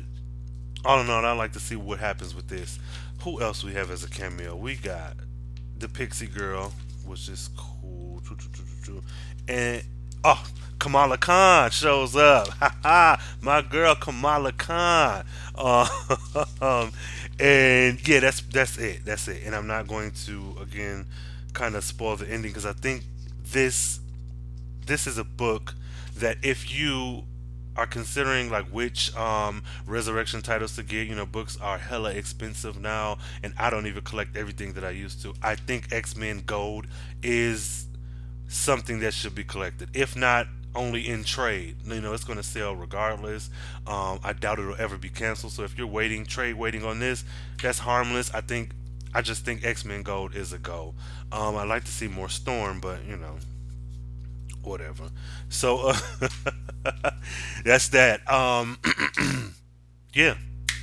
all 0.86 1.02
in 1.02 1.10
all, 1.10 1.26
I'd 1.26 1.34
like 1.34 1.52
to 1.54 1.60
see 1.60 1.76
what 1.76 2.00
happens 2.00 2.34
with 2.34 2.48
this. 2.48 2.80
Who 3.24 3.42
else 3.42 3.66
we 3.66 3.74
have 3.74 3.92
as 3.92 4.02
a 4.02 4.10
cameo? 4.10 4.56
We 4.56 4.76
got 4.76 5.18
the 5.78 5.90
Pixie 5.90 6.28
Girl, 6.28 6.72
which 7.06 7.28
is 7.28 7.50
cool, 7.58 8.22
and 9.46 9.84
oh, 10.24 10.42
Kamala 10.80 11.18
Khan 11.18 11.70
shows 11.72 12.16
up. 12.16 12.48
Ha 12.60 12.76
ha! 12.82 13.22
My 13.42 13.62
girl 13.62 13.96
Kamala 13.96 14.54
Khan. 14.54 15.26
Um, 16.62 16.92
and 17.40 18.08
yeah, 18.08 18.22
that's 18.22 18.40
that's 18.42 18.78
it. 18.78 19.04
That's 19.04 19.28
it. 19.28 19.42
And 19.46 19.54
I'm 19.54 19.68
not 19.68 19.88
going 19.88 20.12
to 20.26 20.56
again 20.62 21.08
kind 21.52 21.76
of 21.76 21.84
spoil 21.84 22.16
the 22.16 22.30
ending 22.32 22.52
because 22.52 22.66
I 22.66 22.74
think 22.74 23.04
this 23.52 24.00
this 24.86 25.08
is 25.08 25.18
a 25.18 25.24
book 25.26 25.74
that 26.20 26.38
if 26.44 26.74
you 26.74 27.24
are 27.76 27.86
considering 27.86 28.50
like 28.50 28.66
which 28.70 29.16
um 29.16 29.62
resurrection 29.86 30.42
titles 30.42 30.76
to 30.76 30.82
get 30.82 31.08
you 31.08 31.14
know 31.14 31.28
books 31.28 31.60
are 31.62 31.78
hella 31.78 32.12
expensive 32.12 32.82
now 32.82 33.20
and 33.44 33.54
i 33.56 33.70
don't 33.70 33.86
even 33.86 34.02
collect 34.02 34.36
everything 34.36 34.74
that 34.74 34.84
i 34.84 34.90
used 34.90 35.22
to 35.22 35.32
i 35.44 35.54
think 35.54 35.88
x-men 35.92 36.42
gold 36.48 36.88
is 37.22 37.88
something 38.48 39.00
that 39.00 39.14
should 39.14 39.36
be 39.36 39.44
collected. 39.44 39.90
If 39.94 40.16
not 40.16 40.48
only 40.76 41.08
in 41.08 41.24
trade. 41.24 41.76
You 41.86 42.02
know 42.02 42.14
it's 42.14 42.24
going 42.24 42.38
to 42.38 42.44
sell 42.44 42.76
regardless. 42.76 43.50
Um, 43.88 44.20
i 44.24 44.34
doubt 44.34 44.60
it'll 44.60 44.76
ever 44.78 44.98
be 44.98 45.10
canceled. 45.10 45.54
So 45.54 45.64
if 45.64 45.78
you're 45.78 45.88
waiting 45.88 46.26
trade 46.26 46.56
waiting 46.56 46.84
on 46.84 47.00
this 47.00 47.24
that's 47.62 47.80
harmless. 47.80 48.34
I 48.34 48.42
think 48.42 48.72
i 49.14 49.22
just 49.22 49.46
think 49.46 49.66
x-men 49.66 50.04
gold 50.04 50.36
is 50.36 50.54
a 50.54 50.60
go. 50.60 50.94
Um, 51.32 51.56
i'd 51.58 51.68
like 51.68 51.86
to 51.86 51.92
see 51.92 52.08
more 52.08 52.30
storm 52.30 52.80
but 52.80 53.04
you 53.06 53.18
know 53.18 53.38
whatever. 54.68 55.10
So 55.50 55.90
uh, 55.90 55.98
that's 57.66 57.90
that. 57.90 58.30
Um, 58.32 58.78
yeah, 60.14 60.36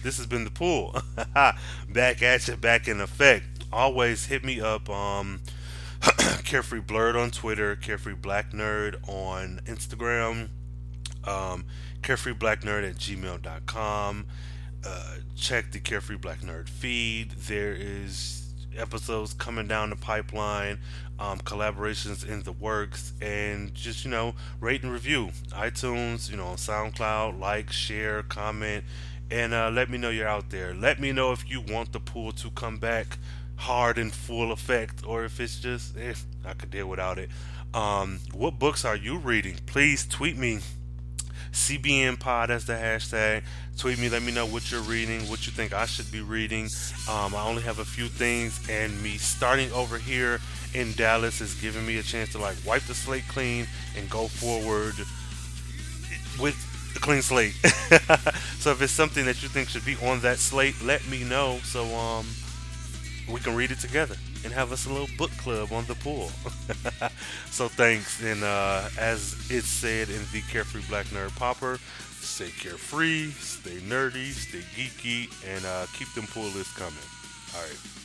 this 0.02 0.16
has 0.16 0.26
been 0.26 0.44
the 0.44 0.50
pull. 0.50 0.96
back 1.34 2.22
at 2.22 2.48
you, 2.48 2.56
back 2.56 2.88
in 2.88 3.00
effect. 3.00 3.64
Always 3.72 4.26
hit 4.26 4.44
me 4.44 4.60
up. 4.60 4.88
Um, 4.88 5.40
Carefree 6.44 6.80
Blerd 6.80 7.20
on 7.20 7.30
Twitter, 7.30 7.76
Carefree 7.76 8.14
Black 8.14 8.52
Nerd 8.52 8.96
on 9.08 9.60
Instagram, 9.64 10.48
um, 11.24 11.64
Carefree 12.02 12.34
Black 12.34 12.60
Nerd 12.60 12.88
at 12.88 12.96
gmail.com. 12.96 14.26
Uh, 14.86 15.14
check 15.34 15.72
the 15.72 15.80
Carefree 15.80 16.16
Black 16.16 16.40
Nerd 16.40 16.68
feed. 16.68 17.30
There 17.32 17.72
is 17.72 18.43
episodes 18.76 19.34
coming 19.34 19.66
down 19.66 19.90
the 19.90 19.96
pipeline, 19.96 20.78
um, 21.18 21.38
collaborations 21.38 22.26
in 22.26 22.42
the 22.42 22.52
works, 22.52 23.12
and 23.20 23.74
just 23.74 24.04
you 24.04 24.10
know, 24.10 24.34
rate 24.60 24.82
and 24.82 24.92
review 24.92 25.30
iTunes, 25.50 26.30
you 26.30 26.36
know, 26.36 26.54
SoundCloud, 26.54 27.38
like, 27.38 27.70
share, 27.70 28.22
comment, 28.22 28.84
and 29.30 29.54
uh, 29.54 29.70
let 29.70 29.90
me 29.90 29.98
know 29.98 30.10
you're 30.10 30.28
out 30.28 30.50
there. 30.50 30.74
Let 30.74 31.00
me 31.00 31.12
know 31.12 31.32
if 31.32 31.48
you 31.48 31.60
want 31.60 31.92
the 31.92 32.00
pull 32.00 32.32
to 32.32 32.50
come 32.50 32.78
back 32.78 33.18
hard 33.56 33.98
and 33.98 34.12
full 34.12 34.52
effect, 34.52 35.04
or 35.06 35.24
if 35.24 35.40
it's 35.40 35.58
just 35.58 35.96
eh, 35.96 36.14
I 36.44 36.54
could 36.54 36.70
deal 36.70 36.88
without 36.88 37.18
it. 37.18 37.30
Um, 37.72 38.20
what 38.32 38.58
books 38.58 38.84
are 38.84 38.96
you 38.96 39.18
reading? 39.18 39.56
Please 39.66 40.06
tweet 40.06 40.36
me 40.36 40.60
CBN 41.54 42.18
Pod 42.18 42.50
as 42.50 42.66
the 42.66 42.72
hashtag. 42.72 43.42
Tweet 43.78 43.98
me, 43.98 44.08
let 44.08 44.22
me 44.22 44.32
know 44.32 44.44
what 44.44 44.70
you're 44.70 44.82
reading, 44.82 45.22
what 45.22 45.46
you 45.46 45.52
think 45.52 45.72
I 45.72 45.86
should 45.86 46.10
be 46.10 46.20
reading. 46.20 46.64
Um, 47.08 47.34
I 47.34 47.44
only 47.46 47.62
have 47.62 47.78
a 47.78 47.84
few 47.84 48.08
things, 48.08 48.60
and 48.68 49.00
me 49.02 49.16
starting 49.16 49.72
over 49.72 49.96
here 49.96 50.40
in 50.74 50.92
Dallas 50.92 51.40
is 51.40 51.54
giving 51.54 51.86
me 51.86 51.98
a 51.98 52.02
chance 52.02 52.32
to 52.32 52.38
like 52.38 52.56
wipe 52.66 52.82
the 52.82 52.94
slate 52.94 53.26
clean 53.28 53.66
and 53.96 54.10
go 54.10 54.26
forward 54.26 54.94
with 56.40 56.56
a 56.96 56.98
clean 56.98 57.22
slate. 57.22 57.54
so 58.58 58.72
if 58.72 58.82
it's 58.82 58.92
something 58.92 59.24
that 59.24 59.42
you 59.42 59.48
think 59.48 59.68
should 59.68 59.84
be 59.84 59.96
on 60.04 60.20
that 60.20 60.38
slate, 60.38 60.74
let 60.82 61.06
me 61.08 61.22
know 61.24 61.58
so 61.62 61.84
um 61.94 62.26
we 63.28 63.40
can 63.40 63.54
read 63.54 63.70
it 63.70 63.78
together 63.78 64.16
and 64.44 64.52
have 64.52 64.72
us 64.72 64.86
a 64.86 64.92
little 64.92 65.08
book 65.16 65.30
club 65.38 65.72
on 65.72 65.84
the 65.86 65.94
pull. 65.96 66.28
so 67.50 67.68
thanks, 67.68 68.22
and 68.22 68.42
uh, 68.44 68.88
as 68.98 69.34
it's 69.50 69.66
said 69.66 70.08
in 70.08 70.20
the 70.32 70.42
Carefree 70.50 70.82
Black 70.88 71.06
Nerd 71.06 71.34
Popper, 71.36 71.78
stay 72.20 72.50
carefree, 72.50 73.30
stay 73.30 73.78
nerdy, 73.78 74.32
stay 74.32 74.62
geeky, 74.76 75.30
and 75.46 75.64
uh, 75.64 75.86
keep 75.94 76.12
them 76.14 76.26
pull 76.26 76.44
lists 76.44 76.76
coming. 76.76 76.94
All 77.54 77.62
right. 77.62 78.03